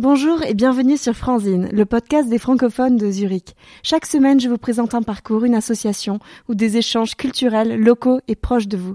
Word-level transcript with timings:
Bonjour 0.00 0.42
et 0.44 0.54
bienvenue 0.54 0.96
sur 0.96 1.14
Franzine, 1.14 1.68
le 1.72 1.84
podcast 1.84 2.26
des 2.30 2.38
francophones 2.38 2.96
de 2.96 3.10
Zurich. 3.10 3.54
Chaque 3.82 4.06
semaine, 4.06 4.40
je 4.40 4.48
vous 4.48 4.56
présente 4.56 4.94
un 4.94 5.02
parcours, 5.02 5.44
une 5.44 5.54
association 5.54 6.20
ou 6.48 6.54
des 6.54 6.78
échanges 6.78 7.16
culturels, 7.16 7.78
locaux 7.78 8.18
et 8.26 8.34
proches 8.34 8.66
de 8.66 8.78
vous. 8.78 8.94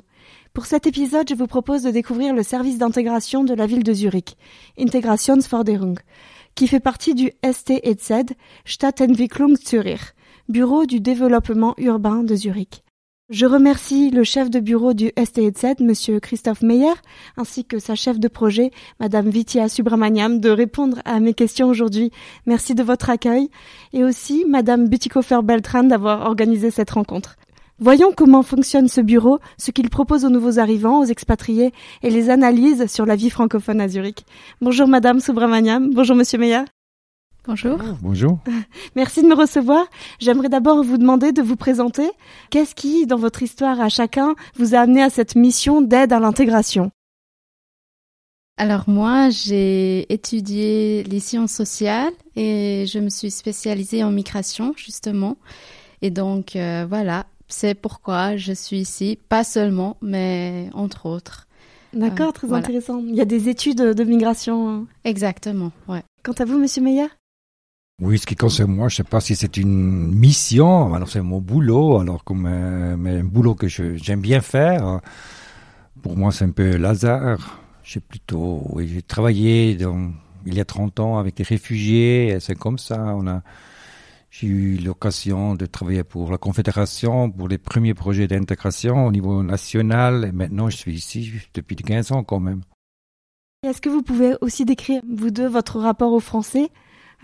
Pour 0.56 0.66
cet 0.66 0.88
épisode, 0.88 1.30
je 1.30 1.36
vous 1.36 1.46
propose 1.46 1.84
de 1.84 1.92
découvrir 1.92 2.34
le 2.34 2.42
service 2.42 2.80
d'intégration 2.80 3.44
de 3.44 3.54
la 3.54 3.68
ville 3.68 3.84
de 3.84 3.94
Zurich, 3.94 4.36
Integrationsförderung, 4.80 6.00
qui 6.56 6.68
fait 6.68 6.80
partie 6.80 7.14
du 7.14 7.32
STEZ, 7.44 8.34
Stadtentwicklung 8.66 9.58
Zürich, 9.58 10.16
bureau 10.50 10.88
du 10.88 11.02
développement 11.02 11.76
urbain 11.78 12.24
de 12.24 12.36
Zurich. 12.36 12.84
Je 13.32 13.48
remercie 13.48 14.12
le 14.12 14.24
chef 14.24 14.52
de 14.52 14.60
bureau 14.60 14.94
du 14.94 15.12
STEZ, 15.18 15.80
Monsieur 15.80 16.20
Christophe 16.20 16.62
Meyer, 16.62 16.94
ainsi 17.38 17.66
que 17.66 17.80
sa 17.80 17.96
chef 17.96 18.20
de 18.20 18.28
projet, 18.28 18.70
Madame 19.00 19.30
Vitia 19.30 19.68
Subramaniam, 19.68 20.40
de 20.40 20.52
répondre 20.52 21.00
à 21.06 21.20
mes 21.20 21.34
questions 21.34 21.68
aujourd'hui. 21.68 22.12
Merci 22.46 22.76
de 22.76 22.84
votre 22.84 23.10
accueil. 23.10 23.50
Et 23.94 24.04
aussi 24.04 24.46
Madame 24.48 24.88
Butikofer 24.88 25.40
Beltran 25.44 25.86
d'avoir 25.86 26.28
organisé 26.28 26.70
cette 26.70 26.92
rencontre. 26.92 27.36
Voyons 27.80 28.12
comment 28.16 28.44
fonctionne 28.44 28.88
ce 28.88 29.02
bureau, 29.02 29.40
ce 29.58 29.72
qu'il 29.72 29.90
propose 29.90 30.24
aux 30.24 30.30
nouveaux 30.30 30.60
arrivants, 30.60 31.00
aux 31.00 31.06
expatriés 31.06 31.74
et 32.04 32.12
les 32.12 32.30
analyses 32.30 32.86
sur 32.86 33.08
la 33.08 33.16
vie 33.16 33.32
francophone 33.32 33.82
à 33.82 33.88
Zurich. 33.88 34.24
Bonjour 34.62 34.88
Madame 34.88 35.20
Subramaniam. 35.20 35.90
Bonjour 35.96 36.16
Monsieur 36.16 36.38
Meyer. 36.38 36.62
Bonjour. 37.48 37.78
Ah, 37.82 37.96
bonjour. 38.02 38.40
Merci 38.96 39.22
de 39.22 39.28
me 39.28 39.36
recevoir. 39.36 39.86
J'aimerais 40.20 40.50
d'abord 40.50 40.84
vous 40.84 40.98
demander 40.98 41.32
de 41.32 41.42
vous 41.42 41.56
présenter. 41.56 42.10
Qu'est-ce 42.50 42.74
qui, 42.76 43.06
dans 43.06 43.18
votre 43.18 43.44
histoire 43.44 43.80
à 43.82 43.90
chacun, 43.90 44.36
vous 44.58 44.74
a 44.76 44.80
amené 44.80 45.02
à 45.04 45.10
cette 45.10 45.36
mission 45.36 45.82
d'aide 45.82 46.12
à 46.14 46.20
l'intégration? 46.20 46.92
Alors 48.58 48.86
moi, 48.88 49.30
j'ai 49.30 50.12
étudié 50.12 51.04
les 51.04 51.20
sciences 51.20 51.52
sociales 51.52 52.14
et 52.36 52.86
je 52.88 53.00
me 53.00 53.10
suis 53.10 53.30
spécialisée 53.32 54.04
en 54.04 54.12
migration, 54.12 54.74
justement. 54.78 55.38
Et 56.02 56.10
donc, 56.10 56.56
euh, 56.56 56.86
voilà, 56.88 57.26
c'est 57.48 57.76
pourquoi 57.76 58.38
je 58.38 58.54
suis 58.54 58.78
ici, 58.80 59.20
pas 59.30 59.44
seulement, 59.44 59.98
mais 60.02 60.70
entre 60.74 61.06
autres. 61.06 61.48
D'accord, 61.94 62.30
Euh, 62.30 62.32
très 62.32 62.48
voilà. 62.48 62.64
intéressant. 62.66 63.00
Il 63.06 63.16
y 63.16 63.22
a 63.22 63.26
des 63.26 63.50
études 63.50 63.78
de 63.82 64.04
migration. 64.04 64.88
Exactement, 65.04 65.72
ouais. 65.88 66.04
Quant 66.24 66.34
à 66.34 66.46
vous, 66.46 66.58
Monsieur 66.58 66.82
Meyer 66.82 67.08
Oui, 68.02 68.20
ce 68.20 68.26
qui 68.26 68.36
concerne 68.36 68.74
moi, 68.74 68.90
je 68.90 68.98
sais 68.98 69.04
pas 69.06 69.22
si 69.22 69.36
c'est 69.38 69.56
une 69.56 70.14
mission. 70.14 70.94
Alors 70.94 71.08
c'est 71.08 71.22
mon 71.22 71.40
boulot. 71.40 72.00
Alors 72.00 72.24
comme 72.24 72.46
euh, 72.46 72.98
mais 72.98 73.20
un 73.20 73.24
boulot 73.24 73.56
que 73.56 73.68
j'aime 73.68 74.20
bien 74.22 74.42
faire. 74.42 75.00
Pour 76.02 76.18
moi, 76.18 76.32
c'est 76.32 76.46
un 76.46 76.52
peu 76.52 76.76
Lazare. 76.76 77.62
J'ai 77.84 78.02
plutôt, 78.02 78.78
j'ai 78.80 79.02
travaillé 79.02 79.78
il 80.46 80.54
y 80.54 80.60
a 80.60 80.66
30 80.66 81.00
ans 81.00 81.18
avec 81.18 81.36
des 81.38 81.44
réfugiés. 81.44 82.38
C'est 82.42 82.56
comme 82.56 82.78
ça. 82.78 83.16
On 83.16 83.28
a, 83.28 83.44
j'ai 84.30 84.48
eu 84.48 84.78
l'occasion 84.78 85.56
de 85.56 85.66
travailler 85.66 86.04
pour 86.04 86.32
la 86.32 86.38
Confédération 86.38 87.32
pour 87.32 87.48
les 87.48 87.58
premiers 87.58 87.94
projets 87.94 88.28
d'intégration 88.28 89.06
au 89.06 89.12
niveau 89.12 89.42
national. 89.42 90.26
Et 90.26 90.32
maintenant, 90.34 90.70
je 90.70 90.76
suis 90.76 90.94
ici 90.94 91.32
depuis 91.54 91.78
15 91.78 92.12
ans 92.12 92.24
quand 92.24 92.42
même. 92.42 92.62
Est-ce 93.64 93.82
que 93.82 93.90
vous 93.90 94.04
pouvez 94.04 94.36
aussi 94.42 94.66
décrire, 94.66 95.02
vous 95.10 95.32
deux, 95.32 95.48
votre 95.48 95.80
rapport 95.80 96.12
au 96.12 96.20
français, 96.20 96.70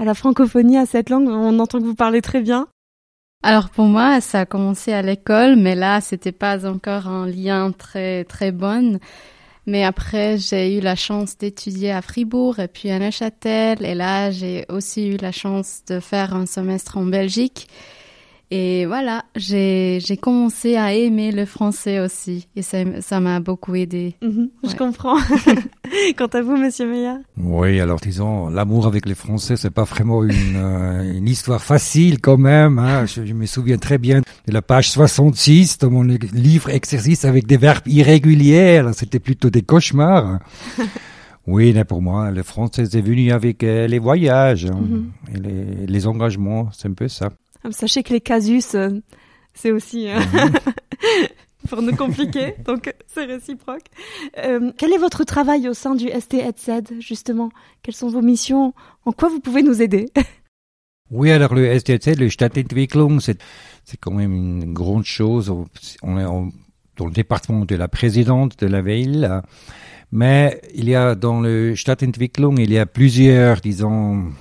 la 0.06 0.14
francophonie, 0.14 0.78
à 0.78 0.86
cette 0.86 1.10
langue 1.10 1.30
On 1.30 1.60
entend 1.60 1.80
que 1.80 1.86
vous 1.86 1.96
parlez 1.96 2.22
très 2.22 2.42
bien. 2.42 2.68
Alors 3.44 3.70
pour 3.70 3.86
moi, 3.86 4.22
ça 4.22 4.42
a 4.42 4.46
commencé 4.46 4.94
à 4.94 5.02
l'école, 5.02 5.56
mais 5.56 5.76
là, 5.76 6.00
c'était 6.00 6.32
pas 6.32 6.68
encore 6.68 7.08
un 7.08 7.26
lien 7.26 7.72
très 7.72 8.24
très 8.26 8.52
bon. 8.52 9.00
Mais 9.66 9.84
après, 9.84 10.38
j'ai 10.38 10.78
eu 10.78 10.80
la 10.80 10.96
chance 10.96 11.38
d'étudier 11.38 11.92
à 11.92 12.02
Fribourg 12.02 12.60
et 12.60 12.68
puis 12.68 12.90
à 12.90 13.00
Neuchâtel. 13.00 13.84
Et 13.86 13.96
là, 13.96 14.32
j'ai 14.32 14.66
aussi 14.70 15.08
eu 15.08 15.18
la 15.18 15.32
chance 15.32 15.82
de 15.88 16.00
faire 16.00 16.36
un 16.36 16.46
semestre 16.46 16.98
en 16.98 17.06
Belgique. 17.06 17.68
Et 18.54 18.86
voilà, 18.86 19.24
j'ai 19.38 20.00
j'ai 20.06 20.18
commencé 20.18 20.76
à 20.76 20.94
aimer 20.94 21.32
le 21.32 21.46
français 21.46 22.02
aussi. 22.02 22.50
Et 22.58 22.62
ça 22.62 22.80
ça 23.00 23.22
m'a 23.22 23.40
beaucoup 23.40 23.76
aidé. 23.76 24.16
Mhm, 24.22 24.50
Je 24.64 24.70
Ouais. 24.70 24.76
comprends. 24.76 25.16
Quant 26.18 26.28
à 26.28 26.42
vous, 26.42 26.58
Monsieur 26.58 26.86
Meyer 26.90 27.14
Oui, 27.38 27.80
alors 27.80 28.00
disons, 28.02 28.50
l'amour 28.50 28.88
avec 28.88 29.06
les 29.06 29.16
Français, 29.16 29.56
c'est 29.56 29.70
pas 29.72 29.86
vraiment 29.86 30.24
une, 30.24 30.56
euh, 30.58 31.14
une 31.18 31.30
histoire 31.30 31.62
facile 31.64 32.20
quand 32.20 32.38
même. 32.38 32.78
Hein. 32.78 33.06
Je, 33.06 33.26
je 33.26 33.34
me 33.34 33.46
souviens 33.46 33.78
très 33.78 33.98
bien 33.98 34.20
de 34.20 34.52
la 34.54 34.62
page 34.62 34.90
66 34.92 35.78
de 35.78 35.88
mon 35.88 36.04
livre 36.04 36.70
exercice 36.70 37.24
avec 37.24 37.48
des 37.48 37.58
verbes 37.58 37.88
irréguliers. 37.88 38.84
C'était 38.94 39.20
plutôt 39.20 39.50
des 39.50 39.62
cauchemars. 39.62 40.40
oui, 41.48 41.72
mais 41.74 41.86
pour 41.86 42.02
moi, 42.02 42.32
le 42.32 42.44
français 42.44 42.84
est 42.84 43.02
venu 43.02 43.32
avec 43.32 43.64
euh, 43.64 43.88
les 43.88 44.00
voyages 44.00 44.66
hein, 44.66 44.78
Mhm. 44.82 45.12
et 45.34 45.40
les, 45.40 45.88
les 45.88 46.08
engagements, 46.08 46.70
c'est 46.74 46.90
un 46.90 46.94
peu 46.94 47.08
ça. 47.08 47.30
Ah, 47.64 47.72
Sachez 47.72 48.04
que 48.04 48.14
les 48.14 48.22
casus, 48.22 48.76
euh, 48.76 48.90
c'est 49.54 49.72
aussi 49.72 50.08
euh, 50.10 50.20
pour 51.70 51.82
nous 51.82 51.96
compliquer, 51.96 52.56
donc 52.66 52.94
c'est 53.08 53.26
réciproque. 53.26 53.84
Euh, 54.40 54.72
quel 54.78 54.94
est 54.94 54.98
votre 54.98 55.24
travail 55.24 55.68
au 55.70 55.74
sein 55.74 55.96
du 55.96 56.08
STEZ, 56.10 57.00
justement? 57.00 57.52
Quelles 57.84 57.96
sont 57.96 58.10
vos 58.10 58.22
missions? 58.22 58.74
En 59.06 59.12
quoi 59.12 59.30
vous 59.30 59.40
pouvez 59.40 59.64
nous 59.64 59.82
aider? 59.82 60.08
Oui, 61.14 61.30
alors 61.30 61.54
le 61.54 61.78
STZ, 61.78 62.18
le 62.18 62.30
Stadtentwicklung, 62.30 63.20
c'est, 63.20 63.38
c'est 63.84 63.98
quand 63.98 64.14
même 64.14 64.32
une 64.32 64.72
grande 64.72 65.04
chose. 65.04 65.54
On 66.04 66.18
est 66.18 66.24
en- 66.24 66.48
dans 66.96 67.06
le 67.06 67.12
département 67.12 67.66
de 67.66 67.76
la 67.76 67.90
présidente 67.90 68.58
de 68.60 68.68
la 68.68 68.82
ville. 68.82 69.42
Mais 70.14 70.62
il 70.74 70.88
y 70.88 70.96
a 70.96 71.16
dans 71.16 71.42
le 71.42 71.76
Stadtentwicklung, 71.76 72.58
il 72.60 72.72
y 72.72 72.78
a 72.78 72.86
plusieurs, 72.86 73.60
disons, 73.60 74.32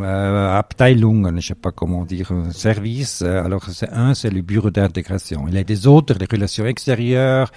euh, 0.00 0.62
je 0.74 0.94
ne 1.30 1.40
sais 1.40 1.54
pas 1.54 1.72
comment 1.72 2.04
dire, 2.04 2.32
euh, 2.32 2.50
services. 2.50 3.22
Euh, 3.22 3.44
Alors 3.44 3.64
c'est 3.70 3.90
un, 3.90 4.14
c'est 4.14 4.30
le 4.30 4.42
bureau 4.42 4.70
d'intégration. 4.70 5.46
Il 5.48 5.54
y 5.54 5.58
a 5.58 5.64
des 5.64 5.86
autres, 5.86 6.14
les 6.18 6.26
relations 6.30 6.66
extérieures, 6.66 7.50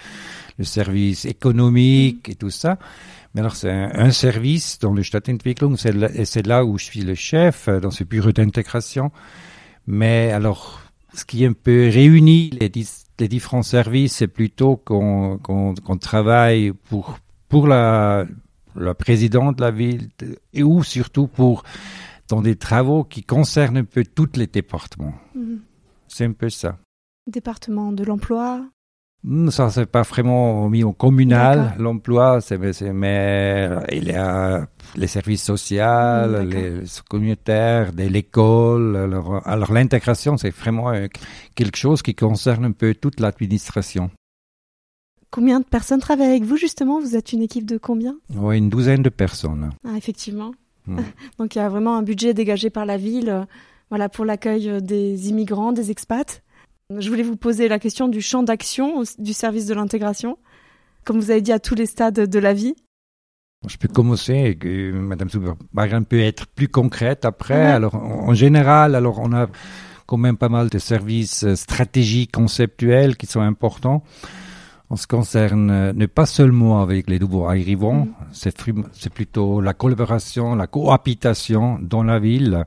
le 0.58 0.64
service 0.64 1.26
économique 1.26 2.30
et 2.30 2.36
tout 2.36 2.50
ça. 2.50 2.78
Mais 3.34 3.42
alors 3.42 3.56
c'est 3.56 3.72
un, 3.72 4.12
service 4.12 4.80
dans 4.80 4.94
le 4.94 5.04
Stadtentwicklung, 5.04 5.78
et 6.16 6.26
c'est 6.26 6.46
là 6.46 6.66
où 6.66 6.78
je 6.78 6.86
suis 6.86 7.02
le 7.02 7.16
chef 7.16 7.68
euh, 7.68 7.80
dans 7.80 7.92
ce 7.92 8.04
bureau 8.04 8.32
d'intégration. 8.32 9.12
Mais 9.88 10.32
alors, 10.32 10.82
ce 11.14 11.26
qui 11.26 11.46
un 11.46 11.54
peu 11.54 11.90
réunit 11.90 12.52
les, 12.60 12.70
différents 13.28 13.64
services, 13.64 14.18
c'est 14.18 14.28
plutôt 14.28 14.78
qu'on 14.78 15.98
travaille 16.00 16.72
pour 16.90 17.20
pour 17.50 17.68
la 17.68 18.26
la 18.76 18.94
présidente 18.94 19.58
de 19.58 19.62
la 19.62 19.72
ville 19.72 20.10
et 20.54 20.64
ou 20.64 20.84
surtout 20.84 21.28
pour 21.28 21.64
dans 22.32 22.42
des 22.42 22.56
travaux 22.56 23.04
qui 23.04 23.24
concernent 23.24 23.78
un 23.78 23.84
peu 23.84 24.04
tous 24.06 24.30
les 24.38 24.48
départements. 24.48 25.14
C'est 26.08 26.26
un 26.26 26.32
peu 26.32 26.50
ça. 26.50 26.78
Département 27.28 27.92
de 27.92 28.04
l'emploi. 28.06 28.66
Hmm, 29.24 29.50
Ça, 29.50 29.70
c'est 29.70 29.86
pas 29.86 30.02
vraiment 30.04 30.68
mis 30.70 30.84
au 30.84 30.94
communal, 30.94 31.76
l'emploi, 31.78 32.40
c'est, 32.42 32.58
mais 32.94 33.70
il 33.92 34.06
y 34.06 34.14
a 34.14 34.66
les 34.96 35.08
services 35.08 35.44
sociaux, 35.44 36.42
les 36.44 36.84
communautaires, 37.10 37.92
de 37.94 38.04
l'école. 38.04 38.96
Alors, 38.96 39.46
alors 39.46 39.72
l'intégration, 39.74 40.38
c'est 40.38 40.50
vraiment 40.50 40.90
euh, 40.92 41.08
quelque 41.54 41.78
chose 41.78 42.02
qui 42.02 42.16
concerne 42.16 42.64
un 42.66 42.72
peu 42.72 42.96
toute 42.96 43.20
l'administration. 43.20 44.10
Combien 45.30 45.60
de 45.60 45.66
personnes 45.66 46.00
travaillent 46.00 46.30
avec 46.30 46.44
vous, 46.44 46.58
justement? 46.58 47.00
Vous 47.00 47.16
êtes 47.16 47.32
une 47.32 47.42
équipe 47.42 47.66
de 47.66 47.78
combien? 47.78 48.16
Oui, 48.36 48.58
une 48.58 48.70
douzaine 48.70 49.04
de 49.04 49.10
personnes. 49.10 49.70
Ah, 49.86 49.96
effectivement. 49.98 50.52
Donc 51.38 51.56
il 51.56 51.60
y 51.60 51.62
a 51.62 51.70
vraiment 51.70 51.98
un 51.98 52.04
budget 52.04 52.34
dégagé 52.34 52.70
par 52.70 52.86
la 52.86 52.98
ville 52.98 53.30
euh, 53.30 53.44
voilà, 53.90 54.10
pour 54.10 54.26
l'accueil 54.26 54.70
euh, 54.70 54.80
des 54.80 55.30
immigrants, 55.30 55.72
des 55.72 55.92
expats. 55.92 56.42
Je 56.98 57.10
voulais 57.10 57.24
vous 57.24 57.38
poser 57.38 57.68
la 57.68 57.80
question 57.80 58.08
du 58.08 58.22
champ 58.22 58.44
d'action 58.44 59.04
du 59.18 59.34
service 59.34 59.66
de 59.66 59.74
l'intégration, 59.74 60.38
comme 61.06 61.20
vous 61.20 61.32
avez 61.32 61.42
dit 61.42 61.54
à 61.54 61.60
tous 61.60 61.76
les 61.76 61.86
stades 61.86 62.28
de 62.28 62.40
la 62.40 62.54
vie. 62.54 62.76
Je 63.68 63.78
peux 63.78 63.88
commencer 63.88 64.58
et 64.62 64.92
Madame 64.92 65.30
Souberbaran 65.30 66.04
peut 66.04 66.20
être 66.20 66.48
plus 66.48 66.68
concrète 66.68 67.26
après. 67.26 67.54
Ouais. 67.54 67.72
Alors, 67.72 67.96
en, 67.96 68.30
en 68.30 68.34
général, 68.34 68.96
alors 68.96 69.20
on 69.20 69.32
a 69.34 69.48
quand 70.08 70.18
même 70.18 70.36
pas 70.36 70.50
mal 70.50 70.70
de 70.70 70.80
services 70.80 71.44
euh, 71.44 71.56
stratégiques, 71.56 72.32
conceptuels 72.32 73.16
qui 73.16 73.28
sont 73.28 73.40
importants. 73.40 74.04
En 74.92 74.98
ce 74.98 75.08
qui 75.08 75.16
concerne, 75.16 75.72
euh, 75.72 75.94
ne 75.94 76.06
pas 76.06 76.26
seulement 76.26 76.82
avec 76.82 77.10
les 77.10 77.18
nouveaux 77.18 77.46
arrivants, 77.48 78.08
Mhm. 78.34 78.84
c'est 78.92 79.10
plutôt 79.14 79.62
la 79.62 79.74
collaboration, 79.74 80.54
la 80.54 80.68
cohabitation 80.68 81.80
dans 81.82 82.04
la 82.04 82.20
ville 82.20 82.66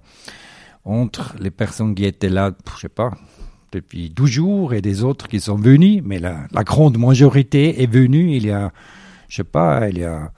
entre 0.87 1.35
les 1.38 1.50
personnes 1.50 1.94
qui 1.94 2.06
étaient 2.06 2.31
là, 2.31 2.53
je 2.76 2.81
sais 2.81 2.88
pas, 2.88 3.11
depuis 3.73 4.09
12 4.09 4.31
jours 4.31 4.73
et 4.73 4.81
des 4.81 5.05
autres 5.05 5.29
qui 5.29 5.38
sont 5.38 5.56
venus, 5.56 6.00
mais 6.03 6.19
la, 6.19 6.47
la 6.50 6.65
grande 6.65 6.97
majorité 6.97 7.82
est 7.82 7.93
venue 7.93 8.35
il 8.35 8.47
y 8.47 8.50
a, 8.53 8.73
je 9.29 9.37
sais 9.37 9.44
pas, 9.44 9.91
il 9.91 9.99
y 9.99 10.05
a 10.05 10.32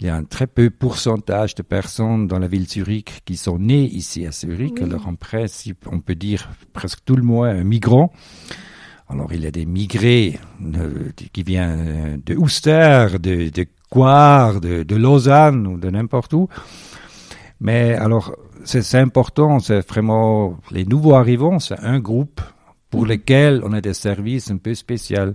il 0.00 0.06
y 0.06 0.08
a 0.08 0.16
un 0.16 0.24
très 0.24 0.48
peu 0.48 0.68
pourcentage 0.70 1.54
de 1.54 1.62
personnes 1.62 2.26
dans 2.26 2.40
la 2.40 2.48
ville 2.48 2.64
de 2.64 2.68
Zurich 2.68 3.22
qui 3.24 3.36
sont 3.36 3.60
nées 3.60 3.84
ici 3.84 4.26
à 4.26 4.32
Zurich. 4.32 4.74
Oui. 4.78 4.82
Alors 4.82 5.06
en 5.06 5.14
principe, 5.14 5.86
on 5.92 6.00
peut 6.00 6.16
dire 6.16 6.50
presque 6.72 7.04
tout 7.04 7.14
le 7.14 7.22
monde 7.22 7.46
un 7.46 7.62
migrant. 7.62 8.12
Alors 9.12 9.32
il 9.32 9.42
y 9.42 9.46
a 9.46 9.50
des 9.50 9.66
migrés 9.66 10.40
euh, 10.74 11.10
qui 11.32 11.42
viennent 11.42 12.22
de 12.24 12.34
Ouster, 12.34 13.08
de, 13.20 13.50
de 13.50 13.66
Coire, 13.90 14.60
de, 14.60 14.84
de 14.84 14.96
Lausanne 14.96 15.66
ou 15.66 15.76
de 15.78 15.90
n'importe 15.90 16.32
où. 16.32 16.48
Mais 17.60 17.94
alors, 17.94 18.34
c'est 18.64 18.98
important, 18.98 19.60
c'est 19.60 19.86
vraiment 19.86 20.58
les 20.70 20.84
nouveaux 20.84 21.14
arrivants, 21.14 21.58
c'est 21.58 21.78
un 21.78 22.00
groupe 22.00 22.40
pour 22.90 23.06
lesquels 23.06 23.60
on 23.64 23.72
a 23.72 23.80
des 23.80 23.94
services 23.94 24.50
un 24.50 24.56
peu 24.56 24.74
spéciaux. 24.74 25.32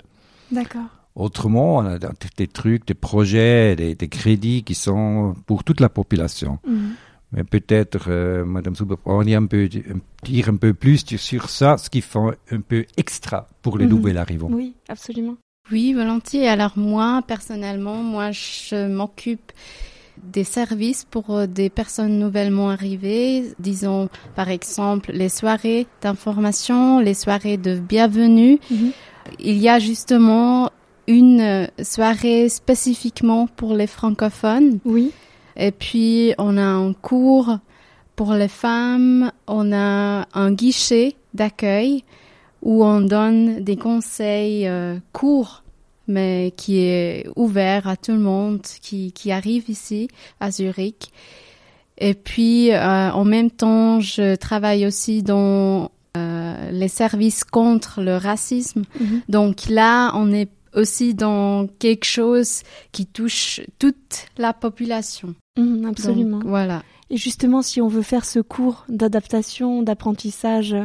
D'accord. 0.51 0.89
Autrement, 1.15 1.77
on 1.77 1.85
a 1.85 1.99
des 2.37 2.47
trucs, 2.47 2.85
des 2.87 2.93
projets, 2.93 3.75
des, 3.75 3.95
des 3.95 4.07
crédits 4.07 4.63
qui 4.63 4.75
sont 4.75 5.35
pour 5.45 5.63
toute 5.63 5.79
la 5.79 5.89
population. 5.89 6.59
Mhm. 6.67 6.91
Mais 7.33 7.43
peut-être, 7.43 8.05
euh, 8.09 8.45
Madame 8.45 8.73
y 9.25 9.35
un 9.35 9.45
peu, 9.45 9.67
dire 10.23 10.49
un 10.49 10.55
peu 10.55 10.73
plus 10.73 11.05
sur 11.17 11.49
ça, 11.49 11.77
ce 11.77 11.89
qui 11.89 12.01
fait 12.01 12.19
un 12.51 12.61
peu 12.61 12.85
extra 12.95 13.49
pour 13.61 13.77
les 13.77 13.85
Mhm. 13.85 13.91
nouveaux 13.91 14.17
arrivants. 14.17 14.49
Oui, 14.51 14.75
absolument. 14.87 15.35
Oui, 15.71 15.93
volontiers. 15.93 16.47
Alors 16.47 16.77
moi, 16.77 17.21
personnellement, 17.27 17.95
moi, 17.95 18.31
je 18.31 18.87
m'occupe 18.87 19.51
des 20.23 20.45
services 20.45 21.05
pour 21.05 21.29
euh, 21.31 21.45
des 21.47 21.69
personnes 21.69 22.17
nouvellement 22.17 22.69
arrivées, 22.71 23.53
disons 23.59 24.09
par 24.35 24.49
exemple 24.49 25.11
les 25.13 25.29
soirées 25.29 25.85
d'information, 26.01 26.99
les 26.99 27.13
soirées 27.13 27.57
de 27.57 27.77
bienvenue. 27.77 28.57
Mhm. 28.71 28.91
Il 29.39 29.57
y 29.57 29.67
a 29.69 29.77
justement 29.79 30.71
une 31.07 31.41
euh, 31.41 31.67
soirée 31.83 32.49
spécifiquement 32.49 33.47
pour 33.47 33.73
les 33.75 33.87
francophones. 33.87 34.79
Oui. 34.85 35.11
Et 35.57 35.71
puis, 35.71 36.33
on 36.37 36.57
a 36.57 36.63
un 36.63 36.93
cours 36.93 37.57
pour 38.15 38.33
les 38.33 38.47
femmes, 38.47 39.31
on 39.47 39.73
a 39.73 40.27
un 40.33 40.51
guichet 40.51 41.15
d'accueil 41.33 42.03
où 42.61 42.83
on 42.83 43.01
donne 43.01 43.63
des 43.63 43.75
conseils 43.75 44.67
euh, 44.67 44.97
courts, 45.13 45.63
mais 46.07 46.53
qui 46.57 46.79
est 46.79 47.27
ouvert 47.35 47.87
à 47.87 47.95
tout 47.95 48.13
le 48.13 48.19
monde 48.19 48.61
qui, 48.61 49.11
qui 49.11 49.31
arrive 49.31 49.69
ici 49.69 50.07
à 50.39 50.51
Zurich. 50.51 51.11
Et 51.97 52.13
puis, 52.13 52.71
euh, 52.71 53.11
en 53.11 53.25
même 53.25 53.51
temps, 53.51 53.99
je 53.99 54.35
travaille 54.35 54.85
aussi 54.85 55.23
dans 55.23 55.91
euh, 56.15 56.71
les 56.71 56.87
services 56.87 57.43
contre 57.43 58.01
le 58.01 58.17
racisme. 58.17 58.83
Mhm. 58.99 59.21
Donc 59.29 59.69
là, 59.69 60.11
on 60.15 60.31
est 60.31 60.49
aussi 60.77 61.13
dans 61.13 61.67
quelque 61.79 62.05
chose 62.05 62.61
qui 62.91 63.05
touche 63.05 63.61
toute 63.79 64.27
la 64.37 64.53
population. 64.53 65.35
Mhm, 65.57 65.81
Donc, 65.81 65.91
absolument. 65.91 66.39
voilà. 66.45 66.83
Et 67.09 67.17
justement, 67.17 67.61
si 67.61 67.81
on 67.81 67.87
veut 67.87 68.01
faire 68.01 68.25
ce 68.25 68.39
cours 68.39 68.85
d'adaptation, 68.89 69.81
d'apprentissage, 69.81 70.75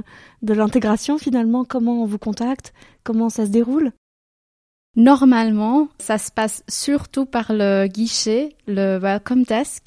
de 0.43 0.55
l'intégration, 0.55 1.19
finalement, 1.19 1.65
comment 1.65 2.03
on 2.03 2.07
vous 2.07 2.19
contacte? 2.19 2.73
Comment 3.05 3.29
ça 3.29 3.45
se 3.47 3.51
déroule? 3.51 3.93
Normalement, 4.95 5.89
ça 5.99 6.19
se 6.19 6.31
passe 6.31 6.63
surtout 6.69 7.25
par 7.25 7.47
le 7.53 7.87
guichet, 7.87 8.51
le 8.67 8.99
Welcome 8.99 9.43
Desk, 9.45 9.85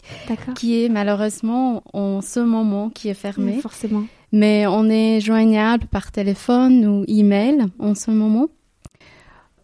qui 0.55 0.83
est 0.83 0.89
malheureusement 0.89 1.83
en 1.93 2.21
ce 2.21 2.39
moment 2.39 2.89
qui 2.89 3.09
est 3.09 3.13
fermé. 3.13 3.53
Oui, 3.55 3.61
forcément. 3.61 4.03
Mais 4.31 4.65
on 4.65 4.89
est 4.89 5.21
joignable 5.21 5.85
par 5.87 6.11
téléphone 6.11 6.85
ou 6.87 7.05
email 7.07 7.65
en 7.77 7.93
ce 7.93 8.09
moment. 8.09 8.47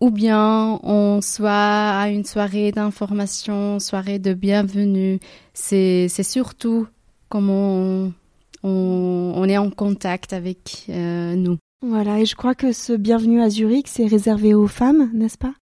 Ou 0.02 0.10
bien 0.10 0.80
on 0.82 1.22
soit 1.22 1.52
à 1.52 2.10
une 2.10 2.26
soirée 2.26 2.72
d'information, 2.72 3.80
soirée 3.80 4.18
de 4.18 4.34
bienvenue. 4.34 5.20
C'est, 5.54 6.08
surtout 6.24 6.88
comment 7.30 7.76
on, 7.76 8.14
on, 8.64 9.34
on 9.36 9.44
est 9.46 9.60
en 9.60 9.70
contact 9.70 10.34
avec 10.34 10.86
euh, 10.90 11.36
nous. 11.36 11.58
Voilà, 11.86 12.20
et 12.20 12.26
je 12.26 12.36
crois 12.36 12.56
que 12.56 12.74
ce 12.74 12.94
bienvenue 12.94 13.42
à 13.42 13.50
Zurich, 13.50 13.88
c'est 13.88 14.08
réservé 14.08 14.54
aux 14.56 14.68
femmes, 14.68 15.12
n'est-ce 15.14 15.38
pas? 15.38 15.54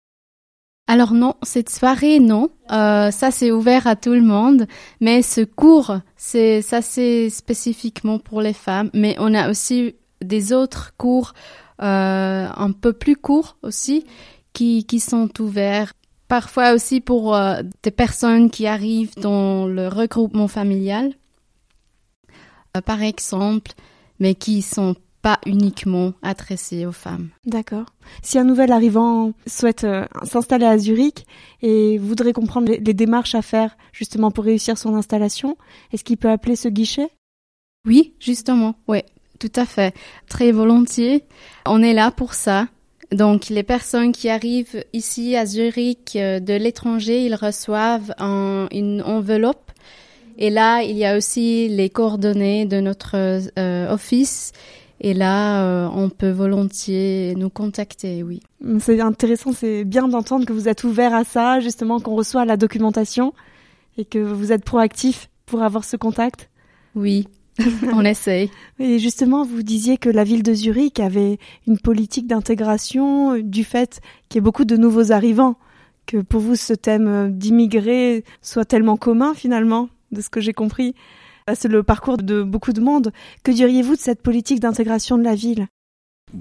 Alors 0.88 1.14
non, 1.14 1.36
cette 1.44 1.70
soirée, 1.70 2.20
non. 2.20 2.50
Euh, 2.72 3.12
ça, 3.12 3.32
c'est 3.32 3.52
ouvert 3.52 3.88
à 3.88 3.96
tout 3.96 4.14
le 4.14 4.22
monde. 4.24 4.66
Mais 5.02 5.22
ce 5.22 5.42
cours, 5.42 6.00
c'est 6.18 6.62
ça, 6.62 6.82
c'est 6.82 7.30
spécifiquement 7.30 8.20
pour 8.20 8.42
les 8.42 8.54
femmes. 8.54 8.90
Mais 8.94 9.16
on 9.20 9.34
a 9.36 9.50
aussi 9.50 9.96
des 10.22 10.52
autres 10.52 10.94
cours 10.98 11.34
un 11.80 12.72
peu 12.72 12.94
plus 12.94 13.16
courts 13.16 13.58
aussi 13.64 14.06
qui, 14.54 14.86
qui 14.86 15.00
sont 15.00 15.30
ouverts. 15.40 15.94
Parfois 16.28 16.74
aussi 16.74 17.02
pour 17.02 17.36
euh, 17.36 17.64
des 17.82 17.92
personnes 17.92 18.52
qui 18.52 18.68
arrivent 18.68 19.16
dans 19.18 19.66
le 19.66 19.88
regroupement 19.88 20.48
familial, 20.48 21.16
euh, 22.78 22.82
par 22.82 23.02
exemple, 23.02 23.72
mais 24.20 24.36
qui 24.36 24.62
sont 24.62 24.96
pas 25.24 25.40
uniquement 25.48 26.14
adressés 26.22 26.86
aux 26.86 26.92
femmes. 26.92 27.30
D'accord. 27.46 27.88
Si 28.22 28.38
un 28.38 28.44
nouvel 28.44 28.72
arrivant 28.72 29.34
souhaite 29.48 29.86
euh, 29.86 30.06
s'installer 30.24 30.68
à 30.68 30.78
Zurich 30.78 31.26
et 31.64 31.98
voudrait 31.98 32.32
comprendre 32.32 32.70
les, 32.70 32.78
les 32.78 32.94
démarches 32.94 33.34
à 33.34 33.42
faire 33.42 33.76
justement 33.92 34.30
pour 34.30 34.44
réussir 34.44 34.78
son 34.78 34.94
installation, 34.94 35.58
est-ce 35.92 36.04
qu'il 36.04 36.18
peut 36.18 36.30
appeler 36.30 36.56
ce 36.56 36.70
guichet? 36.70 37.10
Oui, 37.88 38.14
justement, 38.20 38.76
oui, 38.88 39.00
tout 39.40 39.52
à 39.56 39.66
fait. 39.66 39.94
Très 40.28 40.52
volontiers. 40.52 41.24
On 41.66 41.82
est 41.82 41.94
là 41.94 42.12
pour 42.12 42.34
ça. 42.34 42.68
Donc, 43.12 43.50
les 43.50 43.64
personnes 43.64 44.12
qui 44.12 44.30
arrivent 44.30 44.84
ici 44.94 45.36
à 45.36 45.46
Zurich 45.46 46.16
euh, 46.16 46.40
de 46.40 46.54
l'étranger, 46.54 47.26
ils 47.26 47.34
reçoivent 47.36 48.14
un- 48.20 48.68
une 48.72 49.02
enveloppe. 49.02 49.72
Et 50.38 50.50
là, 50.52 50.84
il 50.84 50.96
y 50.96 51.06
a 51.06 51.18
aussi 51.18 51.68
les 51.70 51.90
coordonnées 51.90 52.66
de 52.66 52.80
notre 52.80 53.16
euh, 53.16 53.92
office. 53.92 54.52
Et 55.02 55.14
là, 55.14 55.64
euh, 55.64 55.90
on 55.94 56.10
peut 56.10 56.30
volontiers 56.30 57.34
nous 57.36 57.50
contacter, 57.50 58.22
oui. 58.22 58.42
C'est 58.80 59.00
intéressant, 59.00 59.54
c'est 59.54 59.86
bien 59.86 60.08
d'entendre 60.10 60.46
que 60.46 60.54
vous 60.54 60.68
êtes 60.68 60.84
ouvert 60.84 61.16
à 61.16 61.24
ça, 61.24 61.62
justement 61.62 62.00
qu'on 62.02 62.16
reçoit 62.16 62.46
la 62.46 62.58
documentation 62.58 63.34
et 63.98 64.04
que 64.06 64.20
vous 64.20 64.52
êtes 64.52 64.66
proactif 64.66 65.30
pour 65.46 65.64
avoir 65.64 65.84
ce 65.86 65.96
contact. 65.96 66.50
Oui, 66.96 67.28
on 67.94 68.04
essaye. 68.06 68.50
Et 68.80 69.00
justement, 69.00 69.46
vous 69.46 69.64
disiez 69.64 69.98
que 69.98 70.10
la 70.10 70.24
ville 70.24 70.44
de 70.44 70.54
Zurich 70.54 71.00
avait 71.00 71.38
une 71.68 71.80
politique 71.80 72.28
d'intégration 72.28 73.34
euh, 73.34 73.44
du 73.44 73.64
fait 73.64 74.02
qu'il 74.28 74.38
y 74.38 74.40
ait 74.40 74.42
beaucoup 74.42 74.66
de 74.66 74.78
nouveaux 74.78 75.12
arrivants, 75.12 75.58
que 76.06 76.18
pour 76.18 76.42
vous 76.42 76.56
ce 76.56 76.74
thème 76.74 77.08
euh, 77.08 77.28
d'immigrés 77.30 78.24
soit 78.42 78.66
tellement 78.66 78.98
commun 78.98 79.34
finalement, 79.34 79.90
de 80.12 80.22
ce 80.22 80.30
que 80.30 80.42
j'ai 80.42 80.54
compris. 80.54 80.96
C'est 81.56 81.68
le 81.68 81.82
parcours 81.82 82.18
de 82.18 82.44
beaucoup 82.44 82.74
de 82.74 82.82
monde. 82.82 83.12
Que 83.44 83.52
diriez-vous 83.52 83.96
de 83.96 84.00
cette 84.00 84.22
politique 84.22 84.60
d'intégration 84.60 85.18
de 85.18 85.24
la 85.24 85.34
ville? 85.34 85.68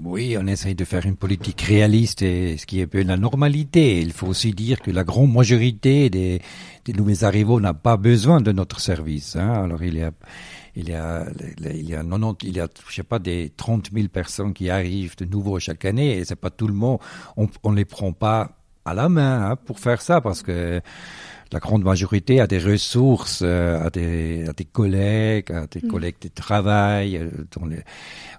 Oui, 0.03 0.37
on 0.39 0.45
essaye 0.45 0.75
de 0.75 0.85
faire 0.85 1.07
une 1.07 1.15
politique 1.15 1.61
réaliste 1.61 2.21
et 2.21 2.57
ce 2.57 2.67
qui 2.67 2.79
est 2.79 2.83
un 2.83 2.87
peu 2.87 3.01
la 3.01 3.17
normalité. 3.17 3.99
Il 4.01 4.11
faut 4.11 4.27
aussi 4.27 4.51
dire 4.51 4.81
que 4.81 4.91
la 4.91 5.03
grande 5.03 5.33
majorité 5.33 6.11
des, 6.11 6.41
des 6.85 6.93
nouveaux 6.93 7.25
arrivants 7.25 7.59
n'a 7.59 7.73
pas 7.73 7.97
besoin 7.97 8.39
de 8.39 8.51
notre 8.51 8.79
service. 8.79 9.35
Hein. 9.35 9.63
Alors 9.63 9.81
il 9.81 9.97
y 9.97 10.03
a, 10.03 10.11
il 10.79 10.89
y 10.89 10.93
a, 10.93 11.25
il 11.65 11.89
y 11.89 11.95
a 11.95 12.03
90, 12.03 12.47
il 12.47 12.55
y 12.57 12.59
a, 12.59 12.67
je 12.89 12.95
sais 12.95 13.03
pas, 13.03 13.19
des 13.19 13.51
30 13.55 13.89
000 13.93 14.07
personnes 14.07 14.53
qui 14.53 14.69
arrivent 14.69 15.15
de 15.17 15.25
nouveau 15.25 15.59
chaque 15.59 15.85
année 15.85 16.17
et 16.17 16.25
c'est 16.25 16.35
pas 16.35 16.49
tout 16.49 16.67
le 16.67 16.73
monde. 16.73 16.99
On, 17.37 17.47
on 17.63 17.71
les 17.71 17.85
prend 17.85 18.11
pas 18.13 18.51
à 18.85 18.93
la 18.93 19.09
main 19.09 19.51
hein, 19.51 19.55
pour 19.55 19.79
faire 19.79 20.01
ça 20.01 20.21
parce 20.21 20.41
que 20.41 20.81
la 21.51 21.59
grande 21.59 21.83
majorité 21.83 22.39
a 22.41 22.47
des 22.47 22.59
ressources, 22.59 23.41
euh, 23.43 23.83
a, 23.83 23.89
des, 23.89 24.47
a 24.47 24.53
des 24.53 24.65
collègues, 24.65 25.51
a 25.51 25.65
des 25.67 25.81
Mm. 25.83 25.87
collègues 25.87 26.15
de 26.21 26.27
travail, 26.27 27.17
euh, 27.17 27.29
dont 27.57 27.65
les- 27.65 27.81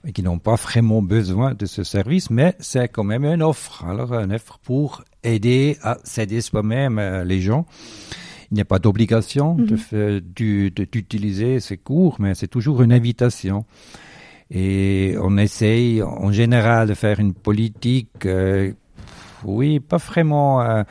et 0.07 0.13
qui 0.13 0.23
n'ont 0.23 0.39
pas 0.39 0.55
vraiment 0.55 1.03
besoin 1.03 1.55
de 1.55 1.67
ce 1.67 1.83
service, 1.85 2.31
mais 2.31 2.55
c'est 2.61 2.89
quand 2.89 3.03
même 3.05 3.25
une 3.25 3.43
offre. 3.43 3.85
Alors, 3.85 4.15
une 4.15 4.33
offre 4.33 4.59
pour 4.63 5.03
aider 5.25 5.77
à 5.83 5.99
s'aider 6.05 6.41
soi-même 6.41 6.99
euh, 7.01 7.25
les 7.25 7.41
gens. 7.41 7.67
Il 8.51 8.55
n'y 8.57 8.61
a 8.61 8.65
pas 8.65 8.79
d'obligation 8.81 9.55
de 9.55 9.77
Mhm. 9.77 10.71
d'utiliser 10.71 11.61
ces 11.61 11.77
cours, 11.77 12.17
mais 12.19 12.35
c'est 12.35 12.49
toujours 12.49 12.83
une 12.83 12.93
invitation. 12.93 13.65
Et 14.51 15.15
on 15.23 15.37
essaye 15.39 16.03
en 16.03 16.33
général 16.33 16.89
de 16.89 16.95
faire 16.95 17.21
une 17.21 17.35
politique, 17.35 18.27
euh, 18.27 18.73
oui, 19.45 19.79
pas 19.81 19.99
vraiment. 19.99 20.61
euh, 20.63 20.83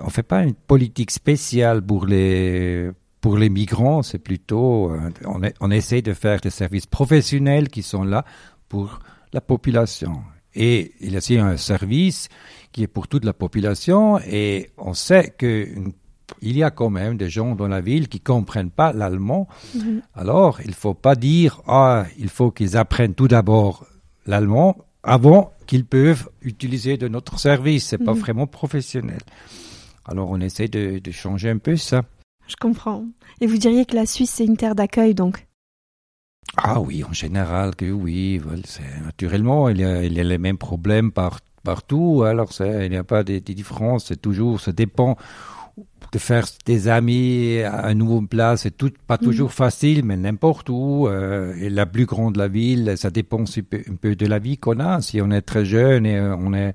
on 0.00 0.10
fait 0.10 0.22
pas 0.22 0.42
une 0.42 0.54
politique 0.54 1.10
spéciale 1.10 1.80
pour 1.82 2.06
les 2.06 2.90
pour 3.20 3.38
les 3.38 3.48
migrants, 3.48 4.02
c'est 4.02 4.18
plutôt 4.18 4.90
euh, 4.92 5.10
on, 5.24 5.40
on 5.60 5.70
essaye 5.70 6.02
de 6.02 6.12
faire 6.12 6.40
des 6.40 6.50
services 6.50 6.84
professionnels 6.86 7.70
qui 7.70 7.82
sont 7.82 8.04
là 8.04 8.22
pour 8.68 8.98
la 9.32 9.40
population. 9.40 10.22
Et 10.54 10.92
il 11.00 11.12
y 11.12 11.14
a 11.14 11.18
aussi 11.18 11.38
un 11.38 11.56
service 11.56 12.28
qui 12.70 12.82
est 12.82 12.86
pour 12.86 13.08
toute 13.08 13.24
la 13.24 13.32
population 13.32 14.18
et 14.20 14.70
on 14.76 14.92
sait 14.92 15.32
que 15.38 15.66
une- 15.74 15.92
il 16.40 16.56
y 16.56 16.62
a 16.62 16.70
quand 16.70 16.90
même 16.90 17.16
des 17.16 17.28
gens 17.28 17.54
dans 17.54 17.68
la 17.68 17.80
ville 17.80 18.08
qui 18.08 18.20
comprennent 18.20 18.70
pas 18.70 18.92
l'allemand. 18.92 19.46
Alors, 20.14 20.60
il 20.64 20.74
faut 20.74 20.94
pas 20.94 21.16
dire 21.16 21.60
ah, 21.66 22.04
il 22.18 22.28
faut 22.28 22.50
qu'ils 22.50 22.76
apprennent 22.76 23.14
tout 23.14 23.28
d'abord 23.28 23.86
l'allemand 24.26 24.76
avant 25.02 25.52
qu'ils 25.66 25.84
peuvent 25.84 26.28
utiliser 26.42 26.96
de 26.96 27.08
notre 27.08 27.38
service. 27.38 27.86
C'est 27.88 27.98
pas 27.98 28.14
Mhm. 28.14 28.20
vraiment 28.20 28.46
professionnel. 28.46 29.20
Alors, 30.06 30.30
on 30.30 30.40
essaie 30.40 30.68
de, 30.68 30.98
de 30.98 31.10
changer 31.10 31.50
un 31.50 31.58
peu 31.58 31.76
ça. 31.76 32.02
Je 32.46 32.56
comprends. 32.56 33.04
Et 33.40 33.46
vous 33.46 33.56
diriez 33.58 33.84
que 33.86 33.96
la 33.96 34.04
Suisse, 34.06 34.30
c'est 34.30 34.44
une 34.44 34.56
terre 34.56 34.74
d'accueil, 34.74 35.14
donc? 35.14 35.46
Ah 36.56 36.80
oui, 36.80 37.02
en 37.04 37.12
général 37.12 37.74
que 37.74 37.90
oui. 37.90 38.40
Naturellement, 39.04 39.68
il 39.70 39.80
y, 39.80 39.84
a, 39.84 40.04
il 40.04 40.12
y 40.12 40.20
a 40.20 40.24
les 40.24 40.38
mêmes 40.38 40.58
problèmes 40.58 41.10
par, 41.10 41.40
partout. 41.62 42.22
Alors, 42.22 42.50
il 42.60 42.90
n'y 42.90 42.96
a 42.96 43.04
pas 43.04 43.24
de, 43.24 43.34
de 43.38 43.52
différence. 43.52 44.06
C'est 44.06 44.20
toujours, 44.20 44.60
ça 44.60 44.72
dépend 44.72 45.16
de 46.12 46.18
faire 46.18 46.46
des 46.66 46.86
amis 46.88 47.58
à 47.62 47.86
un 47.86 47.94
nouveau 47.94 48.20
place, 48.22 48.62
c'est 48.62 48.76
tout 48.76 48.92
pas 49.06 49.18
Mhm. 49.20 49.24
toujours 49.26 49.52
facile, 49.52 50.04
mais 50.04 50.16
n'importe 50.16 50.68
où. 50.70 51.08
euh, 51.08 51.54
et 51.56 51.70
la 51.70 51.86
plus 51.86 52.06
grande 52.06 52.36
la 52.36 52.46
ville, 52.48 52.94
ça 52.96 53.10
dépend 53.10 53.40
un 53.42 53.62
peu, 53.68 53.82
un 53.90 53.96
peu 53.96 54.14
de 54.14 54.26
la 54.26 54.38
vie 54.38 54.56
qu'on 54.58 54.78
a. 54.80 55.00
Si 55.00 55.20
on 55.20 55.30
est 55.30 55.42
très 55.42 55.64
jeune 55.64 56.06
et 56.06 56.16
euh, 56.16 56.36
on 56.36 56.54
est 56.54 56.72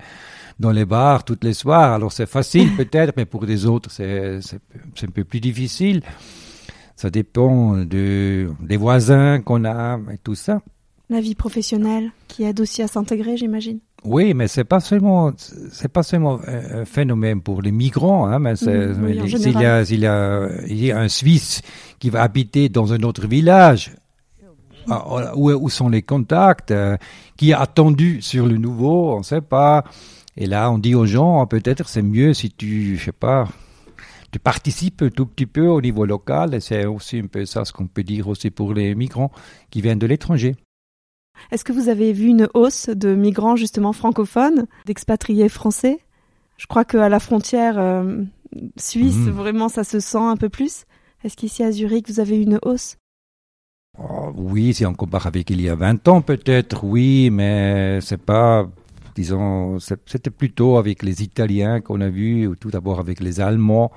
dans 0.59 0.71
les 0.71 0.83
bars 0.85 1.23
tous 1.23 1.37
les 1.41 1.53
soirs, 1.53 1.93
alors 1.93 2.11
c'est 2.11 2.25
facile 2.29 2.75
peut-être, 2.77 3.13
mais 3.15 3.25
pour 3.25 3.45
des 3.45 3.65
autres, 3.65 3.89
c'est 3.91 4.41
c'est 4.41 4.59
c'est 4.95 5.07
un 5.07 5.11
peu 5.11 5.23
plus 5.23 5.39
difficile. 5.39 6.01
Ça 6.97 7.09
dépend 7.09 7.77
de 7.77 8.49
des 8.59 8.75
voisins 8.77 9.39
qu'on 9.41 9.63
a 9.63 9.97
et 10.11 10.17
tout 10.17 10.35
ça. 10.35 10.61
La 11.09 11.21
vie 11.21 11.33
professionnelle 11.33 12.11
qui 12.27 12.43
aide 12.43 12.59
aussi 12.59 12.81
à 12.83 12.87
s'intégrer, 12.87 13.37
j'imagine. 13.37 13.79
Oui, 14.05 14.33
mais 14.33 14.47
c'est 14.47 14.63
pas 14.63 14.79
seulement 14.79 15.33
c'est 15.71 15.91
pas 15.91 16.03
seulement 16.03 16.39
un 16.47 16.85
phénomène 16.85 17.41
pour 17.41 17.61
les 17.61 17.71
migrants, 17.71 18.27
hein, 18.27 18.39
mais 18.39 18.53
oui, 18.63 19.29
s'il 19.29 19.59
y 19.59 19.65
a 19.65 19.83
y 19.83 20.75
y 20.85 20.91
un 20.91 21.09
Suisse 21.09 21.61
qui 21.99 22.09
va 22.09 22.21
habiter 22.23 22.69
dans 22.69 22.93
un 22.93 23.03
autre 23.03 23.27
village. 23.27 23.91
ah, 24.89 25.33
Où, 25.35 25.51
où 25.51 25.69
sont 25.69 25.89
les 25.89 26.01
contacts 26.01 26.71
euh, 26.71 26.95
Qui 27.35 27.51
a 27.53 27.59
attendu 27.59 28.21
sur 28.21 28.45
le 28.47 28.57
nouveau 28.57 29.13
On 29.15 29.19
ne 29.19 29.23
sait 29.23 29.41
pas. 29.41 29.83
Et 30.37 30.45
là, 30.45 30.71
on 30.71 30.77
dit 30.77 30.95
aux 30.95 31.05
gens, 31.05 31.41
ah, 31.41 31.45
peut-être 31.45 31.89
c'est 31.89 32.01
mieux 32.01 32.33
si 32.33 32.49
tu, 32.51 32.95
je 32.97 33.03
sais 33.03 33.11
pas, 33.11 33.49
tu 34.31 34.39
participes 34.39 35.01
un 35.01 35.09
tout 35.09 35.25
petit 35.25 35.45
peu 35.45 35.67
au 35.67 35.81
niveau 35.81 36.05
local. 36.05 36.53
Et 36.53 36.61
c'est 36.61 36.85
aussi 36.85 37.19
un 37.19 37.27
peu 37.27 37.45
ça 37.45 37.65
ce 37.65 37.73
qu'on 37.73 37.87
peut 37.87 38.03
dire 38.03 38.29
aussi 38.29 38.49
pour 38.49 38.73
les 38.73 38.95
migrants 38.95 39.31
qui 39.69 39.81
viennent 39.81 39.99
de 39.99 40.07
l'étranger. 40.07 40.55
Est-ce 41.51 41.63
que 41.63 41.73
vous 41.73 41.89
avez 41.89 42.13
vu 42.13 42.27
une 42.27 42.47
hausse 42.53 42.89
de 42.89 43.15
migrants 43.15 43.55
justement 43.55 43.93
francophones, 43.93 44.65
d'expatriés 44.85 45.49
français? 45.49 45.99
Je 46.57 46.67
crois 46.67 46.85
qu'à 46.85 47.09
la 47.09 47.19
frontière 47.19 47.75
euh, 47.79 48.23
suisse, 48.77 49.15
Mhm. 49.27 49.31
vraiment, 49.31 49.69
ça 49.69 49.83
se 49.83 49.99
sent 49.99 50.17
un 50.19 50.35
peu 50.37 50.49
plus. 50.49 50.85
Est-ce 51.23 51.35
qu'ici 51.37 51.63
à 51.63 51.71
Zurich, 51.71 52.07
vous 52.09 52.19
avez 52.19 52.37
une 52.41 52.59
hausse? 52.63 52.97
Oh, 53.97 54.31
oui, 54.35 54.73
si 54.73 54.85
on 54.85 54.93
compare 54.93 55.27
avec 55.27 55.49
il 55.49 55.61
y 55.61 55.69
a 55.69 55.75
20 55.75 56.07
ans, 56.07 56.21
peut-être, 56.21 56.83
oui, 56.83 57.29
mais 57.31 57.99
c'est 58.01 58.21
pas, 58.21 58.67
disons, 59.15 59.77
c'était 60.05 60.29
plutôt 60.29 60.77
avec 60.77 61.03
les 61.03 61.21
Italiens 61.23 61.81
qu'on 61.81 61.99
a 62.01 62.09
vu, 62.09 62.47
ou 62.47 62.55
tout 62.55 62.69
d'abord 62.71 62.99
avec 62.99 63.19
les 63.19 63.41
Allemands. 63.41 63.91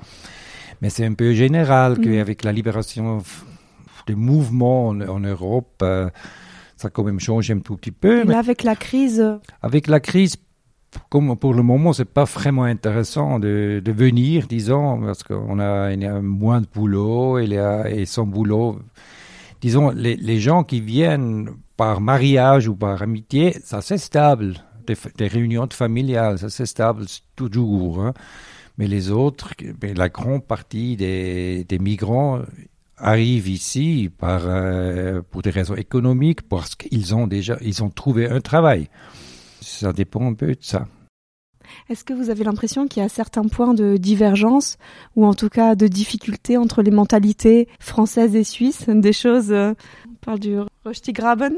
Mais 0.81 0.91
c'est 0.91 1.05
un 1.07 1.15
peu 1.15 1.33
général 1.35 1.99
Mhm. 1.99 2.05
qu'avec 2.05 2.43
la 2.45 2.51
libération 2.53 3.23
des 4.09 4.17
mouvements 4.17 4.89
en, 4.89 5.01
en 5.03 5.21
Europe, 5.21 5.79
euh, 5.83 6.09
ça 6.83 6.89
a 6.89 6.91
quand 6.91 7.05
même 7.05 7.21
changé 7.21 7.55
un 7.55 7.61
tout 7.61 7.77
petit 7.77 7.93
peu. 7.93 8.21
Et 8.21 8.25
Mais 8.25 8.33
là, 8.35 8.39
avec 8.39 8.63
la 8.63 8.77
crise, 8.77 9.25
avec 9.63 9.87
la 9.87 10.01
crise, 10.01 10.37
comme 11.09 11.37
pour 11.37 11.55
le 11.55 11.63
moment, 11.63 11.93
c'est 11.93 12.05
pas 12.05 12.25
vraiment 12.25 12.65
intéressant 12.65 13.39
de, 13.39 13.81
de 13.83 13.93
venir, 13.93 14.47
disons, 14.47 15.01
parce 15.01 15.23
qu'on 15.23 15.59
a, 15.59 15.93
il 15.93 16.03
y 16.03 16.07
a 16.07 16.21
moins 16.21 16.61
de 16.61 16.67
boulot, 16.75 17.39
il 17.39 17.53
y 17.53 17.59
a, 17.59 17.89
et 17.91 18.05
sans 18.05 18.27
boulot, 18.27 18.79
disons, 19.61 19.91
les, 19.91 20.17
les 20.17 20.39
gens 20.39 20.65
qui 20.65 20.81
viennent 20.81 21.49
par 21.77 22.01
mariage 22.01 22.69
ou 22.69 22.75
par 22.77 23.01
amitié, 23.03 23.57
ça 23.65 23.81
c'est 23.81 23.99
stable. 23.99 24.55
Des, 24.87 24.97
des 25.17 25.29
réunions 25.29 25.69
familiales, 25.73 26.39
ça 26.41 26.51
c'est 26.51 26.67
stable 26.67 27.07
toujours. 27.37 28.03
hein. 28.03 28.13
Mais 28.79 28.89
les 28.89 29.11
autres, 29.11 29.51
ben, 29.81 29.97
la 29.97 30.09
grande 30.09 30.45
partie 30.45 30.97
des, 30.97 31.65
des 31.65 31.79
migrants 31.79 32.41
arrivent 33.03 33.49
ici 33.49 34.11
par, 34.17 34.43
euh, 34.47 35.21
pour 35.31 35.43
des 35.43 35.51
raisons 35.51 35.75
économiques, 35.75 36.43
parce 36.43 36.75
qu'ils 36.75 37.15
ont 37.15 37.27
déjà, 37.27 37.59
ils 37.61 37.83
ont 37.83 37.91
trouvé 37.91 38.29
un 38.29 38.41
travail. 38.41 38.89
Ça 39.61 39.93
dépend 39.93 40.27
un 40.27 40.35
peu 40.35 40.53
de 40.53 40.63
ça. 40.63 40.87
est-ce 41.89 42.05
que 42.05 42.15
vous 42.15 42.31
avez 42.31 42.45
l'impression 42.45 42.87
qu'il 42.87 43.03
y 43.03 43.07
a 43.07 43.09
certains 43.09 43.47
points 43.49 43.75
de 43.75 43.97
divergence 43.97 44.79
ou 45.17 45.27
en 45.27 45.35
tout 45.35 45.49
cas 45.49 45.75
de 45.75 45.89
difficulté 45.89 46.57
entre 46.57 46.83
les 46.83 46.91
mentalités 46.91 47.69
françaises 47.81 48.35
et 48.37 48.45
suisses 48.45 48.89
Des 48.89 49.13
choses, 49.13 49.53
euh, 49.53 49.75
on 50.09 50.15
parle 50.25 50.39
du 50.41 50.59
Röstigraben 50.85 51.55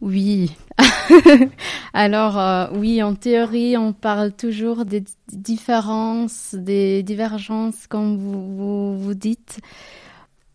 Oui. 0.00 0.50
Alors, 1.94 2.36
euh, 2.36 2.66
oui, 2.74 3.02
en 3.04 3.14
théorie, 3.14 3.76
on 3.76 3.92
parle 3.92 4.32
toujours 4.32 4.84
des 4.84 5.04
différences, 5.32 6.56
des 6.58 7.04
divergences, 7.04 7.86
comme 7.86 8.16
vous, 8.16 8.56
vous, 8.56 8.98
vous 8.98 9.14
dites. 9.14 9.60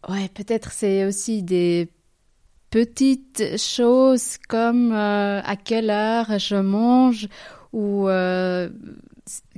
Ouais, 0.08 0.30
peut-être 0.34 0.72
c'est 0.72 1.06
aussi 1.06 1.44
des 1.44 1.90
petites 2.70 3.58
choses 3.58 4.38
comme 4.50 4.92
euh, 4.94 5.42
à 5.44 5.56
quelle 5.56 5.90
heure 5.90 6.40
je 6.40 6.56
mange 6.56 7.28
ou 7.74 8.08
euh, 8.10 8.70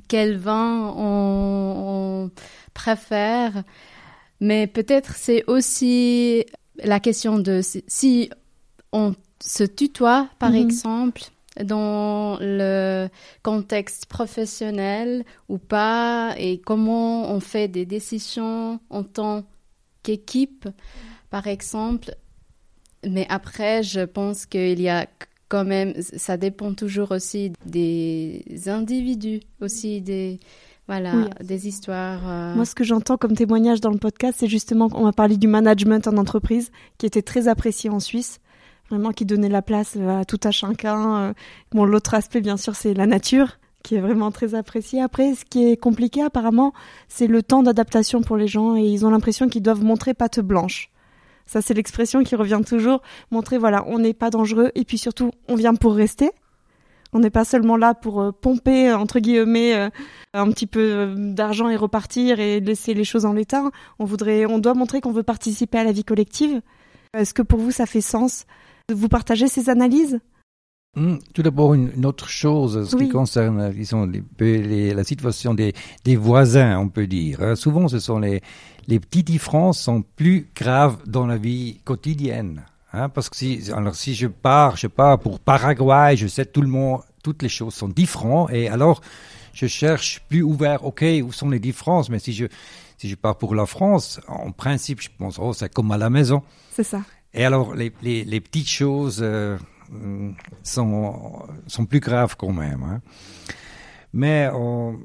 quel 0.07 0.37
vin 0.37 0.93
on, 0.97 2.25
on 2.27 2.31
préfère. 2.73 3.63
Mais 4.41 4.67
peut-être 4.67 5.15
c'est 5.15 5.45
aussi 5.47 6.45
la 6.83 6.99
question 6.99 7.39
de 7.39 7.61
si- 7.61 7.83
si 7.87 8.29
on 8.93 9.15
se 9.41 9.63
tutoie, 9.63 10.29
par 10.39 10.53
Mhm. 10.53 10.61
exemple, 10.61 11.23
dans 11.63 12.37
le 12.41 13.09
contexte 13.43 14.05
professionnel 14.07 15.25
ou 15.49 15.57
pas, 15.57 16.35
et 16.37 16.59
comment 16.59 17.31
on 17.31 17.39
fait 17.39 17.67
des 17.67 17.85
décisions 17.85 18.79
en 18.89 19.03
tant 19.03 19.43
qu'équipe, 20.03 20.67
par 21.29 21.47
exemple. 21.47 22.15
Mais 23.07 23.25
après, 23.29 23.83
je 23.83 24.01
pense 24.01 24.45
qu'il 24.45 24.81
y 24.81 24.89
a 24.89 25.07
quand 25.47 25.63
même, 25.65 25.93
ça 26.01 26.37
dépend 26.37 26.73
toujours 26.73 27.11
aussi 27.11 27.53
des 27.65 28.43
individus, 28.67 29.39
aussi 29.61 30.01
des, 30.01 30.39
voilà, 30.87 31.15
Oui, 31.15 31.45
des 31.45 31.67
histoires. 31.67 32.21
euh, 32.27 32.55
Moi, 32.55 32.65
ce 32.65 32.75
que 32.75 32.83
j'entends 32.83 33.17
comme 33.17 33.35
témoignage 33.35 33.79
dans 33.81 33.89
le 33.91 33.97
podcast, 33.97 34.37
c'est 34.39 34.47
justement 34.47 34.89
qu'on 34.89 35.03
m'a 35.05 35.13
parlé 35.13 35.37
du 35.37 35.47
management 35.47 36.07
en 36.07 36.17
entreprise, 36.17 36.71
qui 36.97 37.05
était 37.05 37.21
très 37.21 37.47
apprécié 37.47 37.89
en 37.89 37.99
Suisse, 37.99 38.39
vraiment 38.89 39.11
qui 39.11 39.25
donnait 39.25 39.49
la 39.49 39.61
place 39.61 39.95
à 39.97 40.25
tout 40.25 40.39
à 40.43 40.51
chacun. 40.51 41.29
euh. 41.29 41.33
Bon, 41.71 41.85
l'autre 41.85 42.13
aspect, 42.15 42.41
bien 42.41 42.57
sûr, 42.57 42.75
c'est 42.75 42.93
la 42.93 43.05
nature, 43.07 43.58
qui 43.83 43.95
est 43.95 44.01
vraiment 44.01 44.31
très 44.31 44.55
appréciée. 44.55 45.01
Après, 45.01 45.33
ce 45.35 45.45
qui 45.45 45.71
est 45.71 45.77
compliqué, 45.77 46.21
apparemment, 46.21 46.73
c'est 47.07 47.27
le 47.27 47.43
temps 47.43 47.63
d'adaptation 47.63 48.21
pour 48.21 48.37
les 48.37 48.47
gens, 48.47 48.75
et 48.75 48.83
ils 48.83 49.05
ont 49.05 49.09
l'impression 49.09 49.47
qu'ils 49.47 49.63
doivent 49.63 49.83
montrer 49.83 50.13
patte 50.13 50.39
blanche. 50.39 50.91
Ça, 51.45 51.61
c'est 51.61 51.73
l'expression 51.73 52.23
qui 52.23 52.35
revient 52.35 52.61
toujours. 52.65 53.01
Montrer, 53.31 53.57
voilà, 53.57 53.83
on 53.87 53.99
n'est 53.99 54.13
pas 54.13 54.29
dangereux, 54.29 54.71
et 54.75 54.83
puis 54.85 54.97
surtout, 54.97 55.31
on 55.47 55.55
vient 55.55 55.73
pour 55.75 55.95
rester. 55.95 56.31
On 57.11 57.19
n'est 57.19 57.31
pas 57.31 57.43
seulement 57.43 57.75
là 57.75 57.95
pour 57.95 58.21
euh, 58.21 58.31
pomper, 58.31 58.93
entre 58.93 59.19
guillemets, 59.19 59.73
euh, 59.73 59.89
un 60.33 60.51
petit 60.51 60.67
peu 60.67 60.79
euh, 60.79 61.33
d'argent 61.33 61.67
et 61.69 61.75
repartir 61.75 62.39
et 62.39 62.59
laisser 62.59 62.93
les 62.93 63.03
choses 63.03 63.25
en 63.25 63.33
l'état. 63.33 63.63
On 63.97 64.05
voudrait, 64.05 64.45
on 64.45 64.59
doit 64.59 64.75
montrer 64.75 65.01
qu'on 65.01 65.11
veut 65.11 65.23
participer 65.23 65.79
à 65.79 65.83
la 65.83 65.91
vie 65.91 66.03
collective. 66.03 66.61
Est-ce 67.17 67.33
que 67.33 67.41
pour 67.41 67.59
vous 67.59 67.71
ça 67.71 67.87
fait 67.87 68.01
sens 68.01 68.45
Vous 68.93 69.09
partagez 69.09 69.47
ces 69.47 69.71
analyses? 69.71 70.19
Hmm, 70.95 71.17
Tout 71.35 71.43
d'abord, 71.43 71.75
une, 71.75 71.91
une 71.95 72.05
autre 72.07 72.27
chose, 72.29 72.89
ce 72.89 72.95
Oui. 72.95 73.05
qui 73.05 73.11
concerne 73.11 73.59
euh, 73.61 73.69
disons, 73.71 74.07
les, 74.07 74.23
les- 74.61 74.93
la 74.93 75.03
situation 75.03 75.53
des, 75.53 75.73
des 76.03 76.15
voisins, 76.15 76.79
on 76.79 76.89
peut 76.89 77.05
dire. 77.05 77.41
hein. 77.43 77.55
Souvent, 77.55 77.87
ce 77.87 77.99
sont 77.99 78.17
les, 78.17 78.41
les 78.87 78.99
petites 78.99 79.27
différences 79.27 79.79
sont 79.79 80.01
plus 80.01 80.49
graves 80.55 80.97
dans 81.05 81.27
la 81.27 81.37
vie 81.37 81.79
quotidienne. 81.85 82.65
hein, 82.91 83.07
parce 83.07 83.29
que 83.29 83.35
si, 83.37 83.61
alors, 83.71 83.93
si 83.93 84.15
je 84.15 84.25
pars, 84.25 84.77
je 84.77 84.87
pars 84.87 85.19
pour 85.19 85.39
Paraguay, 85.39 86.15
je 86.17 86.25
sais 86.25 86.45
tout 86.45 86.61
le 86.63 86.67
monde, 86.67 87.01
toutes 87.23 87.43
les 87.43 87.49
choses 87.49 87.75
sont 87.75 87.87
différentes, 87.89 88.51
et 88.51 88.67
alors 88.67 89.01
je 89.53 89.67
cherche 89.67 90.21
plus 90.27 90.41
ouvert. 90.41 90.83
Ok, 90.85 91.05
où 91.23 91.31
sont 91.31 91.49
les 91.51 91.59
différences 91.59 92.09
Mais 92.09 92.17
si 92.19 92.33
je 92.33 92.45
si 92.97 93.07
je 93.07 93.15
pars 93.15 93.37
pour 93.37 93.53
la 93.53 93.67
France, 93.67 94.19
en 94.27 94.51
principe, 94.51 95.01
je 95.01 95.09
pense, 95.17 95.37
oh, 95.39 95.53
c'est 95.53 95.71
comme 95.71 95.91
à 95.91 95.97
la 95.97 96.09
maison. 96.09 96.41
C'est 96.71 96.83
ça. 96.83 97.01
Et 97.33 97.45
alors, 97.45 97.75
les, 97.75 97.93
les, 98.01 98.25
les 98.25 98.41
petites 98.41 98.67
choses 98.67 99.19
euh, 99.21 99.57
sont, 100.63 101.43
sont 101.67 101.85
plus 101.85 101.99
graves 101.99 102.35
quand 102.37 102.51
même. 102.51 102.83
hein. 102.83 103.01
Mais 104.13 104.49
on- 104.53 104.99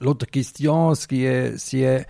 l'autre 0.00 0.26
question, 0.26 0.94
ce 0.94 1.06
qui 1.06 1.24
est, 1.24 1.56
si 1.58 1.80
est, 1.82 2.06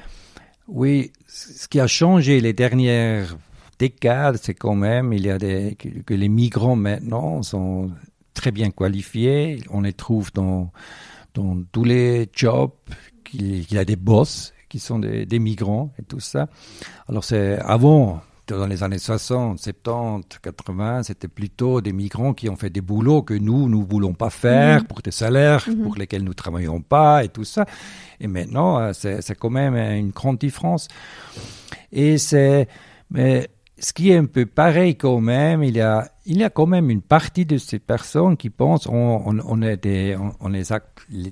oui, 0.67 1.12
ce 1.27 1.69
qui 1.69 1.81
a 1.81 1.87
changé 1.87 2.41
les 2.41 2.53
dernières 2.53 3.37
décades, 3.79 4.38
c'est 4.43 4.55
quand 4.55 4.75
même, 4.75 5.12
il 5.12 5.25
y 5.27 5.31
a 5.31 5.38
des, 5.38 5.77
que, 5.77 6.15
les 6.15 6.29
migrants 6.29 6.77
maintenant 6.77 7.43
sont 7.43 7.91
très 8.35 8.50
bien 8.50 8.71
qualifiés. 8.71 9.62
On 9.71 9.83
les 9.83 9.93
trouve 9.93 10.33
dans, 10.33 10.71
dans 11.35 11.62
tous 11.73 11.85
les 11.85 12.29
jobs, 12.33 12.73
qu'il 13.25 13.71
y 13.73 13.79
a 13.79 13.85
des 13.85 13.97
boss 13.97 14.53
qui 14.69 14.79
sont 14.79 14.99
des 14.99 15.38
migrants 15.38 15.93
et 15.99 16.03
tout 16.03 16.21
ça. 16.21 16.49
Alors 17.09 17.25
c'est 17.25 17.59
avant, 17.61 18.21
dans 18.55 18.67
les 18.67 18.83
années 18.83 18.99
60, 18.99 19.59
70, 19.59 20.38
80, 20.43 21.02
c'était 21.02 21.28
plutôt 21.28 21.81
des 21.81 21.93
migrants 21.93 22.35
qui 22.35 22.49
ont 22.49 22.57
fait 22.57 22.71
des 22.71 22.81
boulots 22.81 23.23
que 23.23 23.35
nous, 23.35 23.69
nous 23.69 23.85
voulons 23.85 24.14
pas 24.14 24.31
faire, 24.31 24.81
Mhm. 24.81 24.87
pour 24.87 25.02
des 25.02 25.11
salaires 25.11 25.64
Mhm. 25.69 25.83
pour 25.83 25.95
lesquels 25.97 26.25
nous 26.25 26.35
travaillons 26.35 26.81
pas 26.81 27.25
et 27.25 27.28
tout 27.28 27.45
ça. 27.45 27.67
Et 28.21 28.26
maintenant, 28.26 28.78
euh, 28.81 28.93
c'est 28.93 29.35
quand 29.38 29.50
même 29.50 29.75
une 29.76 30.11
grande 30.11 30.38
différence. 30.38 30.88
Et 31.93 32.19
c'est, 32.19 32.69
mais 33.11 33.49
ce 33.78 33.93
qui 33.93 34.11
est 34.11 34.17
un 34.17 34.26
peu 34.26 34.45
pareil 34.47 34.97
quand 34.97 35.21
même, 35.21 35.62
il 35.62 35.76
y 35.76 35.81
a, 35.81 36.11
il 36.26 36.38
y 36.38 36.45
a 36.45 36.50
quand 36.50 36.67
même 36.67 36.90
une 36.90 37.02
partie 37.02 37.47
de 37.47 37.59
ces 37.59 37.78
personnes 37.78 38.37
qui 38.37 38.50
pensent 38.50 38.87
on, 38.87 39.23
on, 39.26 39.38
on 39.47 39.62
est 39.62 39.76
des, 39.76 40.17
on, 40.17 40.33
on 40.40 40.52
est 40.55 40.73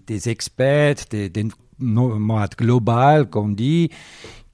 des 0.06 0.28
experts, 0.28 0.94
des, 1.10 1.28
des 1.28 1.46
nomades 1.78 2.54
globales, 2.56 3.28
qu'on 3.28 3.48
dit, 3.48 3.90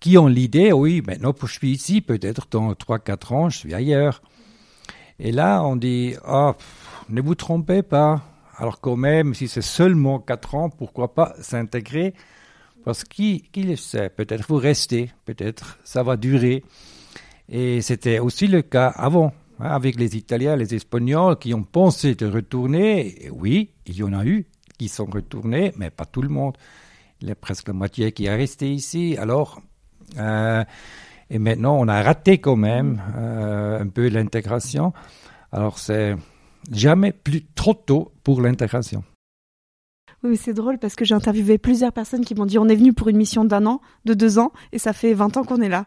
qui 0.02 0.18
ont 0.18 0.26
l'idée, 0.26 0.73
oui, 0.73 1.00
maintenant 1.06 1.32
je 1.40 1.47
suis 1.47 1.71
ici, 1.71 2.00
peut-être 2.00 2.49
dans 2.50 2.73
3-4 2.73 3.35
ans, 3.35 3.49
je 3.49 3.59
suis 3.59 3.73
ailleurs. 3.73 4.21
Et 5.21 5.30
là, 5.30 5.62
on 5.62 5.76
dit, 5.76 6.14
oh, 6.26 6.54
ne 7.09 7.23
vous 7.23 7.37
trompez 7.37 7.82
pas. 7.85 8.21
Alors 8.56 8.80
quand 8.80 8.97
même, 8.97 9.32
si 9.32 9.47
c'est 9.47 9.62
seulement 9.62 10.18
4 10.18 10.54
ans, 10.56 10.71
pourquoi 10.71 11.14
pas 11.14 11.35
s'intégrer? 11.40 12.14
Parce 12.85 13.04
qui, 13.04 13.42
qui 13.52 13.62
le 13.62 13.76
sait? 13.76 14.09
Peut-être 14.09 14.44
vous 14.49 14.56
restez, 14.56 15.12
peut-être 15.25 15.78
ça 15.85 16.02
va 16.02 16.16
durer. 16.16 16.64
Et 17.49 17.80
c'était 17.80 18.18
aussi 18.18 18.49
le 18.49 18.62
cas 18.62 18.88
avant, 18.88 19.32
hein, 19.61 19.71
avec 19.71 20.00
les 20.00 20.16
Italiens, 20.16 20.56
les 20.56 20.75
Espagnols 20.75 21.38
qui 21.38 21.54
ont 21.54 21.62
pensé 21.62 22.16
de 22.16 22.26
retourner. 22.26 23.25
Et 23.26 23.30
oui, 23.30 23.71
il 23.87 23.94
y 23.94 24.02
en 24.02 24.12
a 24.12 24.25
eu 24.25 24.47
qui 24.78 24.88
sont 24.88 25.06
retournés, 25.06 25.73
mais 25.76 25.90
pas 25.90 26.06
tout 26.06 26.23
le 26.23 26.28
monde. 26.28 26.56
Il 27.21 27.28
y 27.28 27.30
a 27.30 27.37
presque 27.37 27.68
la 27.68 27.75
moitié 27.75 28.11
qui 28.11 28.25
est 28.25 28.35
resté 28.35 28.73
ici. 28.73 29.16
Alors, 29.16 29.62
et 30.19 31.38
maintenant, 31.38 31.76
on 31.78 31.88
a 31.88 32.02
raté 32.02 32.37
quand 32.38 32.57
même 32.57 33.00
euh, 33.16 33.81
un 33.81 33.88
peu 33.88 34.09
l'intégration. 34.09 34.92
Alors, 35.50 35.78
c'est 35.78 36.14
jamais 36.71 37.11
plus 37.11 37.42
trop 37.54 37.73
tôt 37.73 38.12
pour 38.23 38.42
l'intégration. 38.42 39.02
Oui, 40.23 40.37
c'est 40.37 40.52
drôle 40.52 40.78
parce 40.78 40.95
que 40.95 41.07
j'ai 41.07 41.14
interviewé 41.14 41.57
plusieurs 41.57 41.92
personnes 41.92 42.25
qui 42.25 42.35
m'ont 42.35 42.45
dit 42.45 42.59
on 42.59 42.69
est 42.69 42.76
venu 42.76 42.92
pour 42.92 43.09
une 43.09 43.16
mission 43.16 43.47
d'un 43.47 43.64
an, 43.64 43.81
de 44.04 44.12
deux 44.12 44.38
ans, 44.38 44.52
et 44.73 44.78
ça 44.78 44.92
fait 44.92 45.14
20 45.14 45.38
ans 45.38 45.45
qu'on 45.45 45.62
est 45.62 45.71
là. 45.71 45.87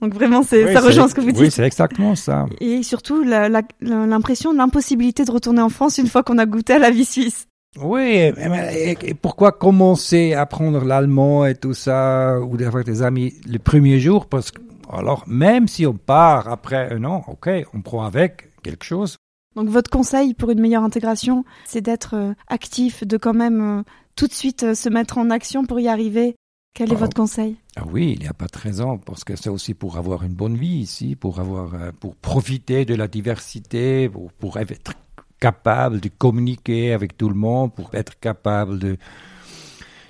Donc 0.00 0.14
vraiment, 0.14 0.42
ça 0.42 0.56
rejoint 0.80 1.08
ce 1.08 1.14
que 1.14 1.20
vous 1.20 1.30
dites. 1.30 1.40
Oui, 1.40 1.50
c'est 1.50 1.64
exactement 1.64 2.14
ça. 2.14 2.46
Et 2.60 2.82
surtout, 2.82 3.22
l'impression 3.22 4.52
de 4.52 4.58
l'impossibilité 4.58 5.24
de 5.26 5.30
retourner 5.30 5.60
en 5.60 5.68
France 5.68 5.98
une 5.98 6.08
fois 6.08 6.22
qu'on 6.22 6.38
a 6.38 6.46
goûté 6.46 6.72
à 6.72 6.78
la 6.78 6.90
vie 6.90 7.04
suisse. 7.04 7.48
Oui, 7.80 8.32
et, 8.32 9.14
pourquoi 9.14 9.52
commencer 9.52 10.32
à 10.34 10.42
apprendre 10.42 10.84
l'allemand 10.84 11.44
et 11.46 11.54
tout 11.54 11.74
ça, 11.74 12.38
ou 12.40 12.56
d'avoir 12.56 12.84
des 12.84 13.02
amis 13.02 13.34
le 13.46 13.58
premier 13.58 13.98
jour? 14.00 14.26
Parce 14.26 14.50
que, 14.50 14.60
alors, 14.90 15.24
même 15.26 15.68
si 15.68 15.86
on 15.86 15.94
part 15.94 16.48
après 16.48 16.92
un 16.92 17.04
an, 17.04 17.24
ok, 17.28 17.50
on 17.74 17.82
prend 17.82 18.04
avec 18.04 18.50
quelque 18.62 18.84
chose. 18.84 19.16
Donc 19.56 19.68
votre 19.68 19.90
conseil 19.90 20.34
pour 20.34 20.50
une 20.50 20.60
meilleure 20.60 20.84
intégration, 20.84 21.44
c'est 21.64 21.80
d'être 21.80 22.14
euh, 22.14 22.34
actif, 22.46 23.06
de 23.06 23.16
quand 23.16 23.32
même 23.32 23.78
euh, 23.78 23.82
tout 24.14 24.26
de 24.26 24.32
suite 24.34 24.64
euh, 24.64 24.74
se 24.74 24.90
mettre 24.90 25.16
en 25.16 25.30
action 25.30 25.64
pour 25.64 25.80
y 25.80 25.88
arriver. 25.88 26.36
Quel 26.74 26.92
est 26.92 26.96
ah, 26.96 26.98
votre 26.98 27.16
conseil? 27.16 27.56
ah 27.76 27.84
Oui, 27.90 28.12
il 28.16 28.20
n'y 28.20 28.28
a 28.28 28.34
pas 28.34 28.48
de 28.52 28.58
raison, 28.58 28.98
parce 28.98 29.24
que 29.24 29.34
c'est 29.34 29.48
aussi 29.48 29.72
pour 29.72 29.96
avoir 29.96 30.24
une 30.24 30.34
bonne 30.34 30.56
vie 30.56 30.76
ici, 30.76 31.16
pour 31.16 31.40
avoir, 31.40 31.70
pour 32.00 32.16
profiter 32.16 32.84
de 32.84 32.94
la 32.94 33.08
diversité, 33.08 34.10
pour, 34.10 34.30
pour 34.32 34.58
être 34.58 34.92
capable 35.38 36.00
de 36.00 36.08
communiquer 36.08 36.92
avec 36.92 37.16
tout 37.16 37.28
le 37.28 37.34
monde, 37.34 37.74
pour 37.74 37.94
être 37.94 38.18
capable 38.18 38.78
de 38.78 38.96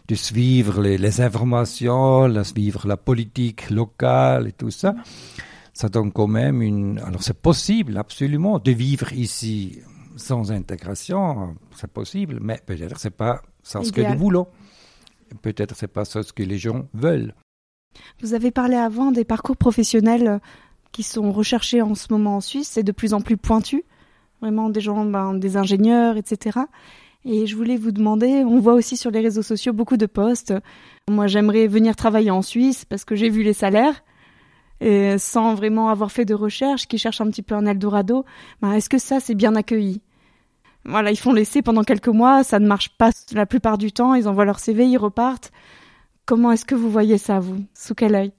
de 0.09 0.15
suivre 0.15 0.83
les, 0.83 0.99
les 0.99 1.21
informations, 1.21 2.29
de 2.29 2.45
suivre 2.45 2.87
la 2.87 2.97
politique 2.97 3.71
locale 3.71 4.47
et 4.47 4.53
tout 4.53 4.71
ça 4.71 4.95
ça 5.77 5.91
donne 5.91 6.11
quand 6.11 6.27
même 6.27 6.63
une. 6.63 6.99
Alors 7.01 7.23
c'est 7.23 7.39
possible, 7.39 7.99
absolument, 7.99 8.59
de 8.59 8.73
vivre 8.73 9.13
ici 9.13 9.81
sans 10.17 10.51
intégration, 10.51 11.55
c'est 11.75 11.93
possible, 11.93 12.39
mais 12.41 12.59
peut-être 12.65 12.99
c'est 12.99 13.11
pas 13.11 13.43
ça 13.63 13.85
ce 13.85 13.93
que 13.93 14.01
nous 14.01 14.19
voulons. 14.19 14.49
Peut-être 15.43 15.77
c'est 15.77 15.87
pas 15.89 16.07
ça 16.07 16.23
ce 16.23 16.33
que 16.33 16.43
les 16.43 16.57
gens 16.57 16.89
veulent. 16.95 17.35
Vous 18.23 18.33
avez 18.33 18.51
parlé 18.51 18.77
avant 18.77 19.13
des 19.13 19.27
parcours 19.27 19.59
professionnels 19.59 20.41
qui 20.93 21.03
sont 21.03 21.31
recherchés 21.31 21.83
en 21.83 21.95
ce 21.95 22.07
moment 22.11 22.37
en 22.37 22.41
Suisse, 22.41 22.69
c'est 22.69 22.83
de 22.83 22.93
plus 22.93 23.13
en 23.13 23.21
plus 23.21 23.37
pointu, 23.37 23.85
vraiment 24.41 24.71
des 24.71 24.81
gens, 24.81 25.05
ben, 25.05 25.35
des 25.35 25.57
ingénieurs, 25.57 26.17
etc. 26.17 26.61
Et 27.25 27.47
je 27.47 27.57
voulais 27.57 27.77
vous 27.77 27.91
demander, 27.91 28.45
on 28.45 28.61
voit 28.61 28.75
aussi 28.75 28.97
sur 28.97 29.11
les 29.11 29.21
réseaux 29.21 29.43
sociaux 29.43 29.73
beaucoup 29.73 29.97
de 29.97 30.07
postes. 30.07 30.55
Moi, 31.11 31.27
j'aimerais 31.27 31.67
venir 31.67 31.97
travailler 31.97 32.31
en 32.31 32.43
Suisse 32.43 32.85
parce 32.85 33.05
que 33.05 33.17
j'ai 33.17 33.29
vu 33.29 33.43
les 33.43 33.53
salaires 33.53 34.03
et 34.81 35.19
sans 35.19 35.55
vraiment 35.55 35.89
avoir 35.89 36.13
fait 36.13 36.25
de 36.25 36.35
recherche, 36.35 36.87
qui 36.87 36.99
cherchent 36.99 37.21
un 37.21 37.31
petit 37.31 37.43
peu 37.43 37.55
un 37.55 37.67
Eldorado, 37.67 38.25
ben 38.61 38.73
est-ce 38.73 38.89
que 38.89 38.99
ça 38.99 39.21
c'est 39.21 39.35
bien 39.35 39.55
accueilli? 39.57 40.03
Voilà, 40.85 41.11
ils 41.11 41.19
font 41.19 41.33
l'essai 41.33 41.63
pendant 41.63 41.83
quelques 41.83 42.09
mois, 42.09 42.45
ça 42.45 42.59
ne 42.59 42.67
marche 42.67 42.97
pas 42.97 43.11
la 43.33 43.47
plupart 43.47 43.79
du 43.79 43.91
temps, 43.91 44.15
ils 44.15 44.29
envoient 44.29 44.45
leur 44.45 44.61
CV, 44.61 44.87
ils 44.87 44.99
repartent. 44.99 45.51
Comment 46.27 46.53
est-ce 46.53 46.65
que 46.65 46.75
vous 46.75 46.91
voyez 46.91 47.19
ça, 47.19 47.41
vous? 47.41 47.65
Sous 47.75 47.95
quel 47.95 48.15
œil? 48.15 48.33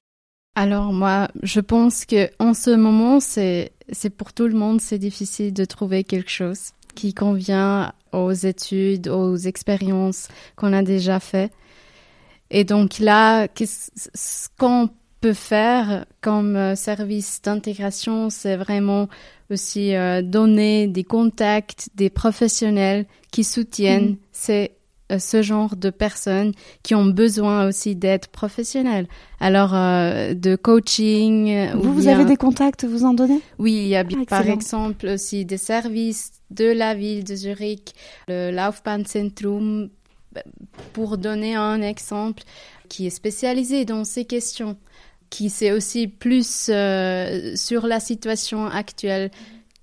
Alors 0.56 0.94
moi, 0.94 1.28
je 1.44 1.60
pense 1.60 2.06
que 2.06 2.30
en 2.40 2.54
ce 2.54 2.72
moment, 2.72 3.20
c'est 3.20 3.72
c'est 3.92 4.10
pour 4.10 4.34
tout 4.34 4.48
le 4.48 4.56
monde, 4.56 4.82
c'est 4.82 4.98
difficile 4.98 5.54
de 5.54 5.66
trouver 5.66 6.04
quelque 6.04 6.30
chose 6.30 6.72
qui 6.96 7.14
convient 7.14 7.94
aux 8.12 8.32
études, 8.32 9.08
aux 9.08 9.38
expériences 9.38 10.28
qu'on 10.56 10.74
a 10.74 10.82
déjà 10.82 11.20
fait. 11.20 11.52
Et 12.50 12.64
donc 12.64 13.00
là, 13.00 13.48
ce 13.56 14.48
qu'on 14.58 14.90
peut 15.22 15.34
faire 15.34 16.06
comme 16.22 16.56
euh, 16.56 16.76
service 16.76 17.42
d'intégration, 17.42 18.30
c'est 18.30 18.56
vraiment 18.56 19.10
aussi 19.50 19.96
euh, 19.96 20.22
donner 20.22 20.88
des 20.88 21.04
contacts, 21.04 21.90
des 21.96 22.10
professionnels 22.10 23.06
qui 23.32 23.44
soutiennent 23.44 24.12
mm. 24.12 24.18
ces, 24.32 24.77
ce 25.18 25.42
genre 25.42 25.76
de 25.76 25.90
personnes 25.90 26.52
qui 26.84 26.96
ont 26.96 27.06
besoin 27.06 27.68
aussi 27.68 27.96
d'être 27.96 28.28
professionnels. 28.28 29.08
Alors, 29.40 29.72
de 29.72 30.56
coaching. 30.56 31.72
Vous, 31.76 31.94
vous 31.94 32.08
avez 32.08 32.26
des 32.26 32.36
contacts, 32.36 32.84
vous 32.84 33.06
en 33.06 33.14
donnez? 33.14 33.40
Oui, 33.60 33.74
il 33.74 33.88
y 33.88 33.96
a 33.96 34.04
ah, 34.10 34.26
par 34.28 34.48
exemple 34.48 35.08
aussi 35.08 35.46
des 35.46 35.58
services 35.58 36.32
de 36.52 36.66
la 36.66 36.94
ville 36.94 37.24
de 37.24 37.36
Zurich, 37.36 37.94
le 38.28 38.52
Laufbahnzentrum, 38.52 39.90
pour 40.94 41.18
donner 41.18 41.56
un 41.56 41.82
exemple 41.82 42.44
qui 42.90 43.08
est 43.08 43.12
spécialisé 43.12 43.86
dans 43.86 44.04
ces 44.04 44.26
questions 44.26 44.78
qui 45.30 45.50
sait 45.50 45.72
aussi 45.72 46.08
plus 46.08 46.70
euh, 46.70 47.56
sur 47.56 47.88
la 47.88 48.00
situation 48.00 48.66
actuelle 48.66 49.32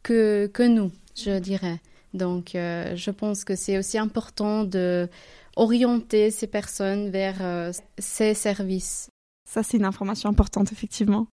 que, 0.03 0.51
que 0.53 0.63
nous, 0.63 0.91
je 1.17 1.39
dirais. 1.39 1.81
Donc, 2.15 2.55
euh, 2.55 2.97
je 2.97 3.11
pense 3.11 3.45
que 3.45 3.57
c'est 3.57 3.77
aussi 3.77 3.99
important 3.99 4.65
de 4.65 5.09
orienter 5.57 6.31
ces 6.31 6.47
personnes 6.47 7.11
vers 7.11 7.37
euh, 7.41 7.73
ces 7.99 8.35
services. 8.35 9.11
Ça, 9.49 9.63
c'est 9.63 9.77
une 9.77 9.85
information 9.85 10.31
importante, 10.31 10.73
effectivement. 10.73 11.27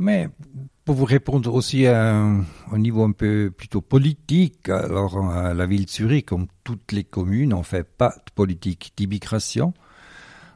Mais 0.00 0.28
pour 0.84 0.96
vous 0.96 1.04
répondre 1.04 1.54
aussi 1.54 1.86
au 1.86 2.78
niveau 2.78 3.04
un 3.04 3.12
peu 3.12 3.52
plutôt 3.56 3.80
politique, 3.82 4.68
alors 4.68 5.22
la 5.22 5.66
ville 5.66 5.84
de 5.84 5.90
Zurich, 5.90 6.26
comme 6.26 6.48
toutes 6.64 6.90
les 6.90 7.04
communes, 7.04 7.50
n'en 7.50 7.62
fait 7.62 7.84
pas 7.84 8.16
de 8.26 8.32
politique 8.34 8.92
d'immigration. 8.96 9.74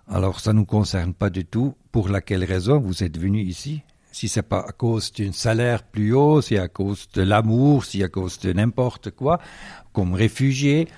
Alors 0.09 0.41
ça 0.41 0.53
ne 0.53 0.61
nous 0.61 0.65
concerne 0.65 1.15
pas 1.15 1.31
du 1.31 1.45
tout. 1.45 1.75
Pour 1.93 2.09
laquelle 2.09 2.45
raison 2.45 2.81
vous 2.81 3.05
êtes 3.05 3.19
venu 3.19 3.41
ici? 3.41 3.83
Si 4.17 4.29
c'est 4.29 4.41
pas 4.41 4.65
à 4.67 4.73
cause 4.73 5.13
d'un 5.13 5.33
salaire 5.33 5.83
plus 5.83 6.15
haut, 6.15 6.41
si 6.41 6.57
à 6.57 6.69
cause 6.69 7.07
de 7.13 7.21
l'amour, 7.21 7.85
si 7.85 8.03
à 8.03 8.09
cause 8.09 8.39
de 8.39 8.51
n'importe 8.51 9.11
quoi, 9.11 9.39
comme 9.93 10.15
réfugié, 10.15 10.89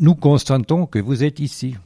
nous 0.00 0.16
constatons 0.16 0.86
que 0.86 0.98
vous 0.98 1.22
êtes 1.22 1.38
ici. 1.38 1.76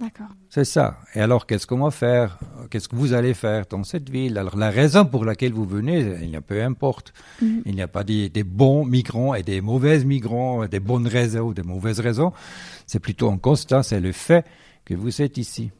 D'accord. 0.00 0.34
C'est 0.48 0.64
ça. 0.64 0.98
Et 1.14 1.20
alors, 1.20 1.46
qu'est-ce 1.46 1.64
qu'on 1.64 1.78
va 1.78 1.92
faire? 1.92 2.40
Qu'est-ce 2.70 2.88
que 2.88 2.96
vous 2.96 3.12
allez 3.12 3.34
faire 3.34 3.66
dans 3.70 3.84
cette 3.84 4.10
ville? 4.10 4.36
Alors, 4.36 4.56
la 4.56 4.70
raison 4.70 5.04
pour 5.04 5.24
laquelle 5.24 5.52
vous 5.52 5.64
venez, 5.64 6.16
il 6.20 6.30
n'y 6.30 6.36
a 6.36 6.40
peu 6.40 6.60
importe. 6.60 7.12
Mhm. 7.40 7.62
Il 7.66 7.76
n'y 7.76 7.82
a 7.82 7.86
pas 7.86 8.02
des, 8.02 8.28
des, 8.28 8.42
bons 8.42 8.84
migrants 8.84 9.36
et 9.36 9.44
des 9.44 9.60
mauvais 9.60 10.04
migrants, 10.04 10.66
des 10.66 10.80
bonnes 10.80 11.06
raisons 11.06 11.42
ou 11.42 11.54
des 11.54 11.62
mauvaises 11.62 12.00
raisons. 12.00 12.32
C'est 12.88 12.98
plutôt 12.98 13.30
un 13.30 13.38
constat, 13.38 13.84
c'est 13.84 14.00
le 14.00 14.10
fait 14.10 14.44
que 14.84 14.94
vous 14.94 15.22
êtes 15.22 15.38
ici. 15.38 15.70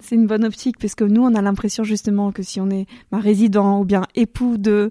C'est 0.00 0.14
une 0.14 0.26
bonne 0.26 0.44
optique 0.44 0.78
parce 0.78 0.94
que 0.94 1.04
nous, 1.04 1.22
on 1.22 1.34
a 1.34 1.42
l'impression 1.42 1.84
justement 1.84 2.32
que 2.32 2.42
si 2.42 2.60
on 2.60 2.70
est 2.70 2.86
résident 3.12 3.80
ou 3.80 3.84
bien 3.84 4.06
époux 4.14 4.56
de, 4.58 4.90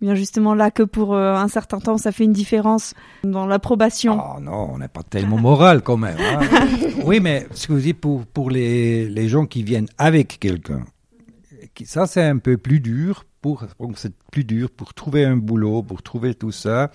ou 0.00 0.04
bien 0.04 0.14
justement 0.14 0.54
là 0.54 0.70
que 0.70 0.82
pour 0.82 1.14
euh, 1.14 1.34
un 1.34 1.48
certain 1.48 1.78
temps, 1.78 1.98
ça 1.98 2.12
fait 2.12 2.24
une 2.24 2.32
différence 2.32 2.94
dans 3.24 3.46
l'approbation. 3.46 4.20
Oh 4.20 4.40
non, 4.40 4.70
on 4.72 4.78
n'est 4.78 4.88
pas 4.88 5.02
tellement 5.02 5.36
moral 5.40 5.82
quand 5.82 5.96
même. 5.96 6.18
Hein. 6.18 6.40
oui, 7.04 7.20
mais 7.20 7.46
ce 7.52 7.66
que 7.66 7.72
vous 7.72 7.80
dites 7.80 8.00
pour, 8.00 8.26
pour 8.26 8.50
les, 8.50 9.08
les 9.08 9.28
gens 9.28 9.46
qui 9.46 9.62
viennent 9.62 9.88
avec 9.98 10.38
quelqu'un, 10.38 10.84
ça 11.84 12.06
c'est 12.06 12.22
un 12.22 12.38
peu 12.38 12.56
plus 12.56 12.80
dur 12.80 13.24
pour, 13.40 13.64
c'est 13.96 14.12
plus 14.32 14.44
dur 14.44 14.70
pour 14.70 14.94
trouver 14.94 15.24
un 15.24 15.36
boulot, 15.36 15.82
pour 15.82 16.02
trouver 16.02 16.34
tout 16.34 16.52
ça. 16.52 16.90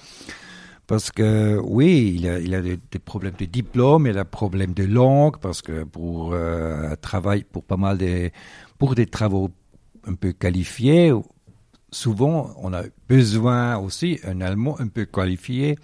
Parce 0.91 1.09
que 1.09 1.57
oui, 1.63 2.17
il 2.17 2.27
a, 2.27 2.39
il 2.39 2.53
a 2.53 2.61
des, 2.61 2.77
problèmes 2.99 3.35
de 3.39 3.45
diplôme, 3.45 4.07
il 4.07 4.17
a 4.17 4.23
des 4.23 4.29
problèmes 4.29 4.73
de 4.73 4.83
langue, 4.83 5.37
parce 5.37 5.61
que 5.61 5.85
pour 5.85 6.33
euh, 6.33 6.95
travail, 7.01 7.45
pour 7.49 7.63
pas 7.63 7.77
mal 7.77 7.97
des, 7.97 8.33
pour 8.77 8.93
des 8.93 9.05
travaux 9.05 9.51
un 10.05 10.15
peu 10.15 10.33
qualifiés, 10.33 11.13
souvent 11.91 12.53
on 12.57 12.73
a 12.73 12.83
besoin 13.07 13.77
aussi 13.77 14.19
un 14.25 14.41
allemand 14.41 14.75
un 14.81 14.89
peu 14.89 15.05
qualifié. 15.05 15.77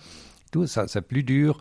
Tout 0.51 0.67
ça, 0.67 0.89
c'est 0.89 1.07
plus 1.07 1.23
dur. 1.23 1.57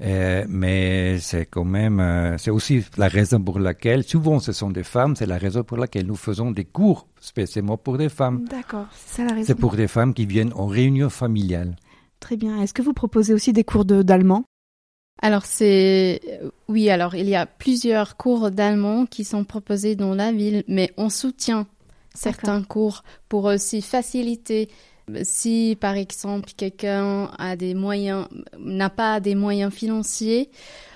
Euh, 0.00 0.44
mais 0.48 1.18
c'est 1.18 1.46
quand 1.46 1.64
même, 1.64 1.98
euh, 1.98 2.38
c'est 2.38 2.52
aussi 2.52 2.84
la 2.96 3.08
raison 3.08 3.40
pour 3.40 3.58
laquelle, 3.58 4.04
souvent 4.04 4.38
ce 4.38 4.52
sont 4.52 4.70
des 4.70 4.84
femmes, 4.84 5.16
c'est 5.16 5.26
la 5.26 5.38
raison 5.38 5.64
pour 5.64 5.78
laquelle 5.78 6.06
nous 6.06 6.16
faisons 6.16 6.52
des 6.52 6.64
cours 6.64 7.08
spécialement 7.20 7.76
pour 7.76 7.98
des 7.98 8.08
femmes. 8.08 8.44
D'accord, 8.48 8.86
c'est 8.94 9.16
ça 9.16 9.24
la 9.24 9.34
raison. 9.34 9.46
C'est 9.48 9.54
pour 9.56 9.74
des 9.74 9.88
femmes 9.88 10.14
qui 10.14 10.26
viennent 10.26 10.52
en 10.54 10.66
réunion 10.66 11.10
familiale. 11.10 11.74
Très 12.22 12.36
bien. 12.36 12.62
Est-ce 12.62 12.72
que 12.72 12.82
vous 12.82 12.92
proposez 12.92 13.34
aussi 13.34 13.52
des 13.52 13.64
cours 13.64 13.84
d'allemand? 13.84 14.44
Alors 15.20 15.44
c'est 15.44 16.20
oui, 16.68 16.88
alors 16.88 17.16
il 17.16 17.28
y 17.28 17.34
a 17.34 17.46
plusieurs 17.46 18.16
cours 18.16 18.52
d'allemand 18.52 19.06
qui 19.06 19.24
sont 19.24 19.44
proposés 19.44 19.96
dans 19.96 20.14
la 20.14 20.30
ville, 20.32 20.62
mais 20.68 20.92
on 20.96 21.10
soutient 21.10 21.66
certains 22.14 22.62
cours 22.62 23.02
pour 23.28 23.44
aussi 23.44 23.82
faciliter 23.82 24.68
si 25.24 25.76
par 25.80 25.96
exemple 25.96 26.50
quelqu'un 26.56 27.30
a 27.38 27.56
des 27.56 27.74
moyens 27.74 28.28
n'a 28.56 28.88
pas 28.88 29.18
des 29.18 29.34
moyens 29.34 29.72
financiers, 29.72 30.48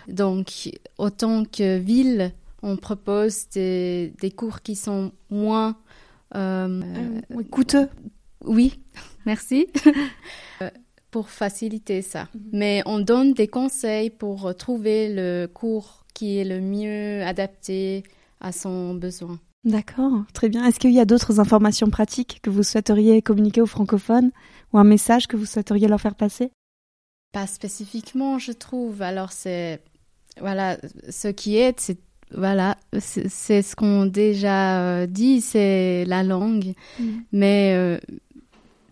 donc 0.06 0.70
autant 0.96 1.44
que 1.44 1.78
ville, 1.78 2.32
on 2.62 2.76
propose 2.76 3.48
des, 3.48 4.14
des 4.20 4.30
cours 4.30 4.62
qui 4.62 4.76
sont 4.76 5.12
moins 5.28 5.76
euh, 6.36 6.82
euh, 7.32 7.42
coûteux. 7.50 7.88
Oui, 8.44 8.80
merci. 9.26 9.66
Pour 11.16 11.30
faciliter 11.30 12.02
ça. 12.02 12.28
Mhm. 12.34 12.40
Mais 12.52 12.82
on 12.84 13.00
donne 13.00 13.32
des 13.32 13.48
conseils 13.48 14.10
pour 14.10 14.54
trouver 14.54 15.08
le 15.08 15.46
cours 15.46 16.04
qui 16.12 16.36
est 16.36 16.44
le 16.44 16.60
mieux 16.60 17.22
adapté 17.22 18.02
à 18.42 18.52
son 18.52 18.92
besoin. 18.92 19.40
D'accord, 19.64 20.26
très 20.34 20.50
bien. 20.50 20.66
Est-ce 20.66 20.78
qu'il 20.78 20.92
y 20.92 21.00
a 21.00 21.06
d'autres 21.06 21.40
informations 21.40 21.88
pratiques 21.88 22.40
que 22.42 22.50
vous 22.50 22.62
souhaiteriez 22.62 23.22
communiquer 23.22 23.62
aux 23.62 23.66
francophones 23.66 24.30
ou 24.74 24.78
un 24.78 24.84
message 24.84 25.26
que 25.26 25.38
vous 25.38 25.46
souhaiteriez 25.46 25.88
leur 25.88 26.02
faire 26.02 26.16
passer? 26.16 26.50
Pas 27.32 27.46
spécifiquement, 27.46 28.38
je 28.38 28.52
trouve. 28.52 29.00
Alors 29.00 29.32
c'est 29.32 29.80
voilà, 30.38 30.76
ce 31.08 31.28
qui 31.28 31.56
est, 31.56 31.80
c'est 31.80 31.96
voilà, 32.30 32.76
c'est 32.98 33.62
ce 33.62 33.74
qu'on 33.74 34.04
déjà 34.04 34.82
euh, 34.82 35.06
dit, 35.06 35.40
c'est 35.40 36.04
la 36.04 36.22
langue. 36.22 36.74
Mm. 37.00 37.04
Mais 37.32 37.72
euh, 37.74 37.98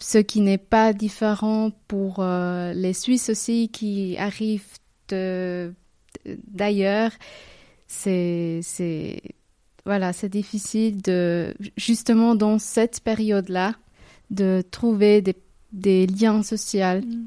ce 0.05 0.19
qui 0.19 0.43
n'est 0.43 0.59
pas 0.59 0.93
différent 0.93 1.71
pour 1.89 2.17
euh, 2.19 2.75
les 2.75 2.93
Suisses 2.93 3.31
aussi 3.31 3.71
qui 3.71 4.19
arrivent 4.19 4.63
d'ailleurs, 6.47 7.11
c'est 7.87 8.61
voilà, 9.87 10.13
c'est 10.13 10.29
difficile 10.29 11.01
de 11.01 11.55
justement 11.79 12.35
dans 12.35 12.59
cette 12.59 13.01
période-là 13.01 13.73
de 14.31 14.63
trouver 14.71 15.23
des, 15.23 15.37
des 15.73 16.07
liens 16.07 16.43
sociaux. 16.43 17.01
Mm. 17.01 17.27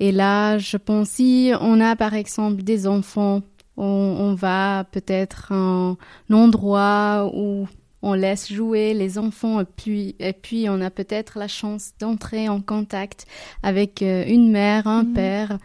Et 0.00 0.12
là, 0.12 0.58
je 0.58 0.76
pense 0.76 1.08
si 1.08 1.52
on 1.58 1.80
a 1.80 1.96
par 1.96 2.12
exemple 2.12 2.62
des 2.62 2.86
enfants 2.86 3.40
on, 3.76 4.34
va 4.34 4.84
peut-être 4.92 5.52
à 5.52 5.56
un 5.56 5.96
endroit 6.30 7.30
où 7.34 7.66
on 8.04 8.12
laisse 8.12 8.52
jouer 8.52 8.92
les 8.92 9.16
enfants 9.16 9.60
et 9.60 9.64
puis, 9.64 10.14
et 10.18 10.34
puis 10.34 10.66
on 10.68 10.80
a 10.82 10.90
peut-être 10.90 11.38
la 11.38 11.48
chance 11.48 11.94
d'entrer 11.98 12.50
en 12.50 12.60
contact 12.60 13.26
avec 13.62 14.02
euh, 14.02 14.24
une 14.26 14.50
mère, 14.50 14.86
un 14.86 15.04
mhm. 15.04 15.12
père. 15.14 15.58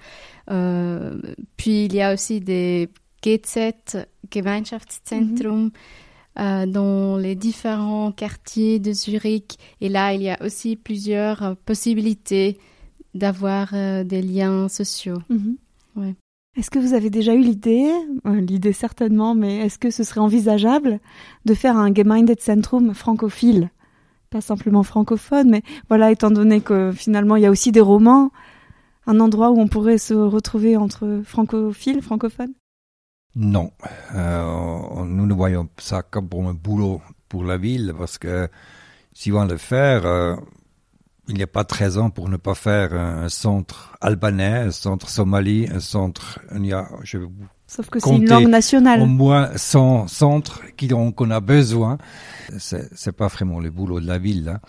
Euh, 0.50 1.20
puis 1.58 1.86
il 1.86 1.94
y 1.94 2.02
a 2.02 2.14
aussi 2.14 2.40
des 2.40 2.90
GZ, 3.22 4.06
Gemeinschaftszentrum, 4.34 5.64
mhm. 5.64 5.72
euh, 6.40 6.66
dans 6.66 7.18
les 7.18 7.36
différents 7.36 8.14
quartiers 8.14 8.80
de 8.80 8.94
Zurich. 8.94 9.58
Et 9.82 9.90
là, 9.90 10.14
il 10.14 10.22
y 10.22 10.30
a 10.30 10.42
aussi 10.42 10.78
plusieurs 10.78 11.58
possibilités 11.66 12.58
d'avoir 13.14 13.74
des 13.74 14.22
liens 14.22 14.70
sociaux. 14.70 15.22
Mhm. 15.30 15.58
Ouais. 15.98 16.16
Est-ce 16.58 16.72
que 16.72 16.80
vous 16.80 16.94
avez 16.94 17.10
déjà 17.10 17.34
eu 17.36 17.42
l'idée, 17.42 17.92
euh, 18.26 18.42
l'idée 18.42 18.74
certainement, 18.74 19.36
mais 19.36 19.58
est-ce 19.58 19.78
que 19.78 19.92
ce 19.92 20.04
serait 20.04 20.20
envisageable 20.20 21.00
de 21.46 21.54
faire 21.54 21.78
un 21.78 21.94
Gemeindezentrum 21.94 22.94
francophile? 22.94 23.70
Pas 24.30 24.42
simplement 24.42 24.84
francophone, 24.84 25.50
mais 25.50 25.62
voilà, 25.88 26.12
étant 26.12 26.32
donné 26.32 26.62
que 26.62 26.92
finalement 26.92 27.36
il 27.36 27.44
y 27.44 27.46
a 27.46 27.52
aussi 27.52 27.72
des 27.72 27.82
romans, 27.82 28.32
un 29.06 29.20
endroit 29.20 29.52
où 29.52 29.60
on 29.60 29.68
pourrait 29.68 29.98
se 29.98 30.14
retrouver 30.14 30.76
entre 30.76 31.22
francophiles, 31.24 32.02
francophones? 32.02 32.54
Non, 33.36 33.72
euh, 34.16 35.06
nous 35.06 35.26
ne 35.28 35.34
voyons 35.34 35.70
ça 35.78 36.02
comme 36.02 36.30
un 36.34 36.54
boulot 36.54 37.00
pour 37.28 37.44
la 37.44 37.58
ville, 37.58 37.94
parce 37.98 38.18
que 38.18 38.50
si 39.14 39.32
on 39.32 39.46
le 39.46 39.58
faire, 39.58 40.06
euh, 40.06 40.36
il 41.30 41.36
n'y 41.36 41.44
a 41.44 41.48
pas 41.48 41.64
13 41.64 42.00
ans 42.00 42.10
pour 42.10 42.28
ne 42.28 42.38
pas 42.38 42.56
faire 42.56 42.94
un 42.94 43.30
centre 43.30 43.94
albanais, 44.02 44.66
un 44.68 44.72
centre 44.72 45.10
somali, 45.10 45.68
un 45.72 45.80
centre. 45.80 46.40
Il 46.56 46.66
y 46.66 46.74
a, 46.74 46.90
je 47.04 47.20
Sauf 47.68 47.88
que 47.90 48.00
c'est 48.00 48.16
une 48.16 48.28
langue 48.28 48.48
nationale. 48.48 49.02
Au 49.02 49.06
moins 49.06 49.52
100 49.56 50.08
centres 50.08 50.64
qu'on 51.16 51.30
a 51.30 51.40
besoin. 51.40 52.00
C'est 52.58 53.12
pas 53.12 53.28
vraiment 53.28 53.60
le 53.60 53.70
boulot 53.70 54.00
de 54.00 54.08
la 54.08 54.18
ville, 54.18 54.44
là. 54.46 54.60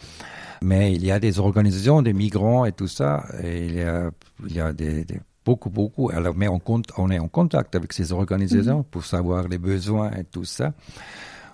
Mais 0.62 0.92
il 0.92 1.02
y 1.02 1.10
a 1.10 1.18
des 1.18 1.38
organisations, 1.38 2.02
des 2.02 2.12
migrants 2.12 2.66
et 2.66 2.72
tout 2.72 2.88
ça. 2.88 3.24
Et 3.42 3.66
il 3.66 3.74
y 3.76 3.82
a, 3.82 4.10
il 4.46 4.54
y 4.54 4.60
a 4.60 4.74
des, 4.74 5.06
beaucoup, 5.46 5.70
beaucoup. 5.70 6.10
Alors, 6.10 6.34
mais 6.36 6.48
on, 6.48 6.58
compte, 6.58 6.88
on 6.98 7.10
est 7.10 7.18
en 7.18 7.28
contact 7.28 7.74
avec 7.74 7.94
ces 7.94 8.12
organisations 8.12 8.80
mm-hmm. 8.80 8.90
pour 8.90 9.06
savoir 9.06 9.48
les 9.48 9.56
besoins 9.56 10.10
et 10.10 10.24
tout 10.24 10.44
ça 10.44 10.74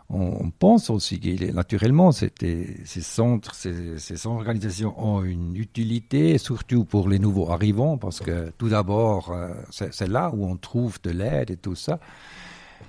on, 0.09 0.51
pense 0.51 0.89
aussi 0.91 1.19
que 1.19 1.53
naturellement, 1.53 2.13
ces 2.13 2.31
centres, 3.01 3.55
ces, 3.55 3.99
ces, 3.99 4.27
organisations 4.27 4.95
ont 4.97 5.25
une 5.25 5.57
utilité, 5.57 6.39
surtout 6.39 6.85
pour 6.85 7.09
les 7.09 7.19
nouveaux 7.19 7.51
arrivants, 7.51 7.99
parce 7.99 8.21
que 8.21 8.53
tout 8.57 8.69
d'abord, 8.69 9.33
euh, 9.33 9.53
c'est 9.71 10.09
là 10.09 10.31
où 10.33 10.47
on 10.47 10.57
trouve 10.57 10.99
de 11.03 11.11
l'aide 11.11 11.51
et 11.51 11.57
tout 11.57 11.75
ça. 11.75 11.99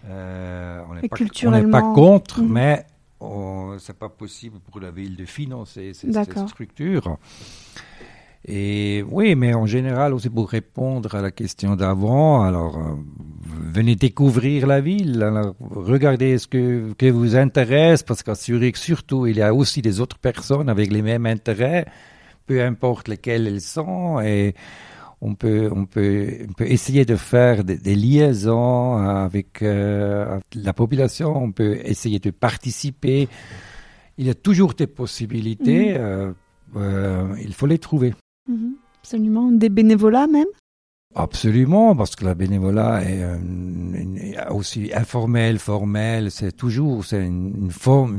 Euh, 0.06 0.84
on 0.89 0.95
n'est 0.95 1.08
pas, 1.63 1.82
pas, 1.82 1.93
contre, 1.93 2.41
mhm. 2.41 2.51
mais 2.51 2.86
c'est 3.80 3.97
pas 3.97 4.10
possible 4.10 4.60
pour 4.60 4.80
la 4.80 4.91
ville 4.91 5.15
de 5.15 5.25
financer 5.25 5.93
ces, 5.93 6.12
ces 6.13 6.47
structures. 6.47 7.17
Et 8.45 9.04
oui, 9.10 9.36
mais 9.36 9.54
en 9.54 9.65
général 9.65 10.13
aussi 10.13 10.30
pour 10.30 10.50
répondre 10.50 11.15
à 11.15 11.21
la 11.21 11.32
question 11.32 11.76
d'avant, 11.76 12.43
alors 12.43 12.78
euh, 12.78 12.95
venez 13.73 13.95
découvrir 13.95 14.67
la 14.67 14.80
ville, 14.80 15.21
alors, 15.21 15.56
regardez 15.60 16.38
ce 16.38 16.47
que, 16.47 16.93
que 16.93 17.08
vous 17.08 17.36
intéresse, 17.36 18.04
parce 18.04 18.23
qu'à 18.23 18.36
Zurich 18.36 18.78
surtout, 18.78 19.28
il 19.28 19.38
y 19.38 19.41
a 19.41 19.54
aussi 19.54 19.82
des 19.82 20.00
autres 20.00 20.17
personnes 20.19 20.69
avec 20.69 20.91
les 20.91 21.02
mêmes 21.02 21.26
intérêts, 21.26 21.86
peu 22.45 22.63
importe 22.63 23.10
lesquels 23.10 23.47
elles 23.47 23.62
sont, 23.62 24.21
et 24.21 24.56
on 25.21 25.36
peut, 25.36 25.69
on 25.73 25.86
peut, 25.86 26.45
on 26.47 26.54
peut 26.54 26.69
essayer 26.69 27.06
de 27.06 27.15
faire 27.15 27.63
des, 27.63 27.95
liaisons 27.95 28.97
avec 28.97 29.62
euh, 29.62 30.39
la 30.56 30.73
population, 30.73 31.36
on 31.36 31.52
peut 31.52 31.80
essayer 31.84 32.19
de 32.19 32.32
participer. 32.32 33.28
Il 34.17 34.28
y 34.28 34.30
a 34.30 34.36
toujours 34.36 34.73
des 34.73 34.88
possibilités, 34.88 35.93
mmh. 35.93 35.97
euh, 35.97 36.32
euh, 36.76 37.36
il 37.41 37.54
faut 37.54 37.65
les 37.65 37.80
trouver. 37.80 38.13
Mhm. 38.48 38.76
absolument. 39.02 39.52
Des 39.52 39.70
bénévolats 39.70 40.28
même? 40.28 40.48
Absolument, 41.16 41.96
parce 41.96 42.16
que 42.16 42.26
la 42.26 42.36
bénévolat 42.36 43.02
est 43.04 43.24
euh, 43.24 44.52
aussi 44.52 44.92
informel, 44.94 45.58
formel, 45.58 46.30
c'est 46.30 46.52
toujours 46.52 47.06
c'est 47.06 47.26
une, 47.26 47.72
forme, 47.72 48.18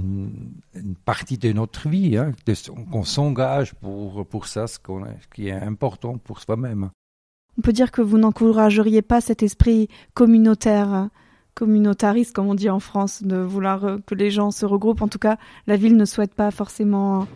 une, 0.75 0.95
partie 1.05 1.39
de 1.39 1.53
notre 1.53 1.89
vie, 1.89 2.17
hein, 2.17 2.33
qu'on 2.91 3.05
s'engage 3.05 3.75
pour, 3.75 4.27
pour 4.27 4.47
ça, 4.47 4.67
ce, 4.67 4.79
qui 5.33 5.49
est 5.49 5.53
important 5.53 6.19
pour 6.19 6.41
soi-même. 6.41 6.91
On 7.59 7.63
peut 7.63 7.73
dire 7.73 7.93
que 7.93 8.03
vous 8.03 8.19
n'encourageriez 8.19 9.03
pas 9.03 9.21
cet 9.21 9.43
esprit 9.43 9.89
communautaire, 10.15 11.09
communautariste, 11.55 12.35
comme 12.35 12.49
on 12.49 12.55
dit 12.55 12.71
en 12.71 12.81
France, 12.81 13.23
de 13.23 13.37
vouloir 13.37 13.99
que 14.07 14.15
les 14.15 14.31
gens 14.31 14.51
se 14.51 14.65
regroupent. 14.65 15.03
En 15.03 15.09
tout 15.09 15.19
cas, 15.19 15.37
la 15.67 15.77
ville 15.77 15.97
ne 15.97 16.05
souhaite 16.05 16.35
pas 16.35 16.51
forcément 16.51 17.29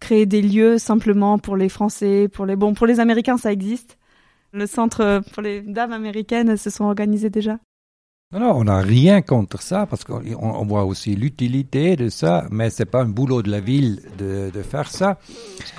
créer 0.00 0.26
des 0.26 0.42
lieux 0.42 0.78
simplement 0.78 1.38
pour 1.38 1.56
les 1.56 1.68
Français, 1.68 2.28
pour 2.28 2.46
les 2.46 2.56
bon, 2.56 2.74
pour 2.74 2.86
les 2.86 3.00
Américains, 3.00 3.38
ça 3.38 3.52
existe. 3.52 3.98
Le 4.52 4.66
centre 4.66 5.22
pour 5.32 5.42
les 5.42 5.60
dames 5.60 5.92
américaines 5.92 6.56
se 6.56 6.70
sont 6.70 6.84
organisées 6.84 7.30
déjà. 7.30 7.58
Non, 8.30 8.40
non, 8.40 8.52
on 8.56 8.64
n'a 8.64 8.80
rien 8.80 9.22
contre 9.22 9.62
ça 9.62 9.86
parce 9.86 10.04
qu'on 10.04 10.66
voit 10.66 10.84
aussi 10.84 11.16
l'utilité 11.16 11.96
de 11.96 12.10
ça, 12.10 12.46
mais 12.50 12.68
c'est 12.68 12.84
pas 12.84 13.00
un 13.00 13.08
boulot 13.08 13.40
de 13.40 13.50
la 13.50 13.60
ville 13.60 14.02
de, 14.18 14.50
de 14.52 14.62
faire 14.62 14.90
ça. 14.90 15.18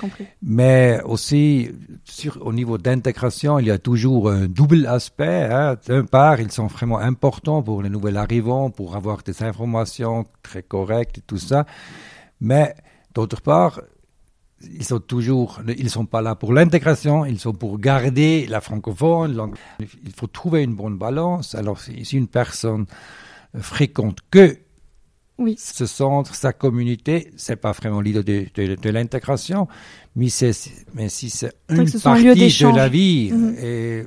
compris. 0.00 0.26
Mais 0.42 1.00
aussi, 1.04 1.70
sur, 2.04 2.44
au 2.44 2.52
niveau 2.52 2.76
d'intégration, 2.76 3.60
il 3.60 3.66
y 3.66 3.70
a 3.70 3.78
toujours 3.78 4.30
un 4.30 4.48
double 4.48 4.86
aspect. 4.86 5.48
Hein. 5.48 5.76
D'un 5.86 6.04
part, 6.04 6.40
ils 6.40 6.50
sont 6.50 6.66
vraiment 6.66 6.98
importants 6.98 7.62
pour 7.62 7.82
les 7.82 7.88
nouveaux 7.88 8.16
arrivants, 8.16 8.70
pour 8.70 8.96
avoir 8.96 9.22
des 9.22 9.44
informations 9.44 10.26
très 10.42 10.64
correctes 10.64 11.18
et 11.18 11.22
tout 11.24 11.38
ça. 11.38 11.66
Mais 12.40 12.74
d'autre 13.14 13.42
part, 13.42 13.80
ils 14.62 14.84
sont 14.84 15.00
toujours, 15.00 15.60
ils 15.78 15.90
sont 15.90 16.06
pas 16.06 16.20
là 16.20 16.34
pour 16.34 16.52
l'intégration, 16.52 17.24
ils 17.24 17.38
sont 17.38 17.52
pour 17.52 17.78
garder 17.78 18.46
la 18.46 18.60
francophone. 18.60 19.52
Il 19.80 20.12
faut 20.14 20.26
trouver 20.26 20.62
une 20.62 20.74
bonne 20.74 20.98
balance. 20.98 21.54
Alors, 21.54 21.80
si 21.80 22.16
une 22.16 22.28
personne 22.28 22.86
fréquente 23.58 24.18
que 24.30 24.58
oui. 25.38 25.56
ce 25.58 25.86
centre, 25.86 26.34
sa 26.34 26.52
communauté, 26.52 27.32
c'est 27.36 27.56
pas 27.56 27.72
vraiment 27.72 28.00
l'idée 28.00 28.50
de, 28.54 28.74
de, 28.74 28.90
l'intégration, 28.90 29.66
mais, 30.14 30.28
mais 30.94 31.08
si 31.08 31.30
c'est 31.30 31.54
une 31.70 31.90
partie 31.90 32.24
de 32.24 32.76
la 32.76 32.88
vie, 32.88 33.32
mhm. 33.32 33.56
et 33.58 34.06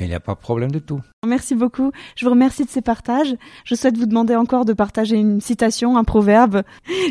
il 0.00 0.08
n'y 0.08 0.14
a 0.14 0.20
pas 0.20 0.34
de 0.34 0.38
problème 0.38 0.70
de 0.70 0.78
tout. 0.78 1.00
Merci 1.26 1.54
beaucoup. 1.54 1.90
Je 2.16 2.24
vous 2.24 2.30
remercie 2.30 2.64
de 2.64 2.70
ces 2.70 2.82
partages. 2.82 3.34
Je 3.64 3.74
souhaite 3.74 3.96
vous 3.96 4.06
demander 4.06 4.36
encore 4.36 4.64
de 4.64 4.72
partager 4.72 5.16
une 5.16 5.40
citation, 5.40 5.96
un 5.96 6.04
proverbe. 6.04 6.62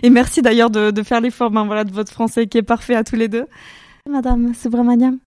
Et 0.04 0.10
merci 0.10 0.41
d'ailleurs 0.41 0.69
de, 0.69 1.04
faire 1.04 1.21
l'effort 1.21 1.52
ben, 1.52 1.65
voilà, 1.65 1.84
de 1.84 1.91
votre 1.91 2.12
français 2.12 2.48
qui 2.48 2.58
est 2.58 2.63
parfait 2.63 2.95
à 2.95 3.04
tous 3.04 3.15
les 3.15 3.28
deux. 3.28 3.48
Madame 4.10 4.54
Subramaniam. 4.54 5.19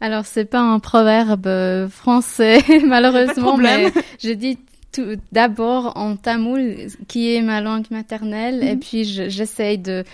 Alors 0.00 0.26
c'est 0.26 0.44
pas 0.44 0.60
un 0.60 0.80
proverbe 0.80 1.46
euh, 1.46 1.88
français 1.88 2.58
malheureusement, 2.86 3.56
mais 3.56 3.92
je 4.22 4.32
dis 4.32 4.58
tout 4.92 5.16
d'abord 5.32 5.96
en 5.96 6.16
tamoul 6.16 6.76
qui 7.08 7.34
est 7.34 7.42
ma 7.42 7.60
langue 7.60 7.86
maternelle 7.90 8.62
et 8.62 8.74
mhm. 8.74 8.80
puis 8.80 9.04
j'essaye 9.04 9.78
de 9.78 10.04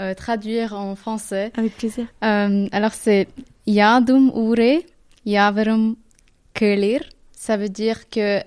euh, 0.00 0.14
traduire 0.14 0.74
en 0.74 0.94
français. 0.94 1.50
Avec 1.56 1.76
plaisir. 1.76 2.06
Euh, 2.22 2.68
alors 2.70 2.92
c'est 2.92 3.26
yadum 3.66 4.30
ure 4.34 4.82
yavarum 5.24 5.96
kelir. 6.58 7.00
Ça 7.32 7.56
veut 7.56 7.68
dire 7.68 8.08
que 8.10 8.40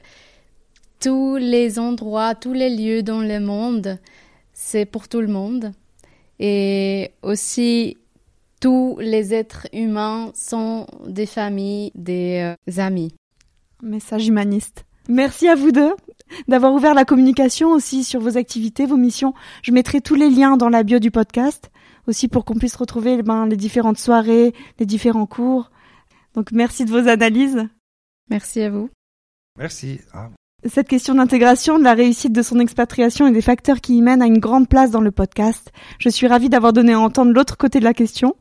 tous 0.99 1.37
les 1.37 1.79
endroits, 1.79 2.35
tous 2.35 2.53
les 2.53 2.69
lieux 2.69 3.03
dans 3.03 3.21
le 3.21 3.39
monde, 3.39 3.97
c'est 4.53 4.85
pour 4.85 5.07
tout 5.07 5.21
le 5.21 5.27
monde. 5.27 5.71
Et 6.39 7.11
aussi, 7.23 7.97
tous 8.59 8.97
les 8.99 9.33
êtres 9.33 9.67
humains 9.71 10.31
sont 10.35 10.87
des 11.07 11.25
familles, 11.25 11.91
des 11.95 12.55
euh, 12.69 12.81
amis. 12.81 13.13
Message 13.81 14.27
humaniste. 14.27 14.85
Merci 15.07 15.47
à 15.47 15.55
vous 15.55 15.71
deux 15.71 15.93
d'avoir 16.47 16.73
ouvert 16.73 16.93
la 16.93 17.03
communication 17.03 17.71
aussi 17.71 18.03
sur 18.03 18.21
vos 18.21 18.37
activités, 18.37 18.85
vos 18.85 18.97
missions. 18.97 19.33
Je 19.63 19.71
mettrai 19.71 19.99
tous 19.99 20.15
les 20.15 20.29
liens 20.29 20.55
dans 20.57 20.69
la 20.69 20.83
bio 20.83 20.99
du 20.99 21.11
podcast, 21.11 21.71
aussi 22.07 22.27
pour 22.27 22.45
qu'on 22.45 22.55
puisse 22.55 22.75
retrouver 22.75 23.21
ben, 23.21 23.47
les 23.47 23.57
différentes 23.57 23.97
soirées, 23.97 24.53
les 24.79 24.85
différents 24.85 25.25
cours. 25.25 25.71
Donc 26.35 26.51
merci 26.51 26.85
de 26.85 26.91
vos 26.91 27.09
analyses. 27.09 27.67
Merci 28.31 28.61
à 28.61 28.69
vous. 28.69 28.89
Merci. 29.57 29.99
Ah. 30.13 30.29
Cette 30.65 30.87
question 30.87 31.15
d'intégration, 31.15 31.77
de 31.77 31.83
la 31.83 31.93
réussite 31.93 32.31
de 32.31 32.41
son 32.41 32.59
expatriation 32.59 33.27
et 33.27 33.31
des 33.31 33.41
facteurs 33.41 33.81
qui 33.81 33.97
y 33.97 34.01
mènent 34.01 34.21
a 34.21 34.25
une 34.25 34.39
grande 34.39 34.69
place 34.69 34.89
dans 34.89 35.01
le 35.01 35.11
podcast. 35.11 35.71
Je 35.99 36.07
suis 36.07 36.27
ravie 36.27 36.47
d'avoir 36.47 36.71
donné 36.71 36.93
à 36.93 36.99
entendre 36.99 37.33
l'autre 37.33 37.57
côté 37.57 37.79
de 37.79 37.83
la 37.83 37.93
question. 37.93 38.35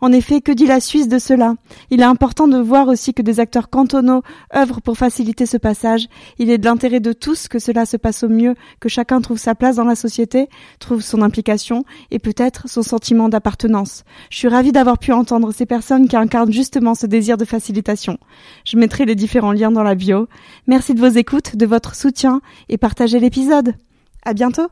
En 0.00 0.12
effet, 0.12 0.40
que 0.40 0.52
dit 0.52 0.66
la 0.66 0.80
Suisse 0.80 1.08
de 1.08 1.18
cela? 1.18 1.54
Il 1.90 2.00
est 2.00 2.04
important 2.04 2.48
de 2.48 2.58
voir 2.58 2.88
aussi 2.88 3.14
que 3.14 3.22
des 3.22 3.40
acteurs 3.40 3.70
cantonaux 3.70 4.22
œuvrent 4.54 4.82
pour 4.82 4.96
faciliter 4.96 5.46
ce 5.46 5.56
passage. 5.56 6.08
Il 6.38 6.50
est 6.50 6.58
de 6.58 6.64
l'intérêt 6.64 7.00
de 7.00 7.12
tous 7.12 7.48
que 7.48 7.58
cela 7.58 7.86
se 7.86 7.96
passe 7.96 8.22
au 8.22 8.28
mieux, 8.28 8.54
que 8.80 8.88
chacun 8.88 9.20
trouve 9.20 9.38
sa 9.38 9.54
place 9.54 9.76
dans 9.76 9.84
la 9.84 9.94
société, 9.94 10.48
trouve 10.78 11.00
son 11.02 11.22
implication 11.22 11.84
et 12.10 12.18
peut-être 12.18 12.68
son 12.68 12.82
sentiment 12.82 13.28
d'appartenance. 13.28 14.04
Je 14.30 14.38
suis 14.38 14.48
ravie 14.48 14.72
d'avoir 14.72 14.98
pu 14.98 15.12
entendre 15.12 15.52
ces 15.52 15.66
personnes 15.66 16.08
qui 16.08 16.16
incarnent 16.16 16.52
justement 16.52 16.94
ce 16.94 17.06
désir 17.06 17.36
de 17.36 17.44
facilitation. 17.44 18.18
Je 18.64 18.76
mettrai 18.76 19.04
les 19.04 19.14
différents 19.14 19.52
liens 19.52 19.70
dans 19.70 19.82
la 19.82 19.94
bio. 19.94 20.28
Merci 20.66 20.94
de 20.94 21.00
vos 21.00 21.06
écoutes, 21.06 21.56
de 21.56 21.66
votre 21.66 21.94
soutien 21.94 22.40
et 22.68 22.78
partagez 22.78 23.20
l'épisode. 23.20 23.74
À 24.24 24.34
bientôt! 24.34 24.68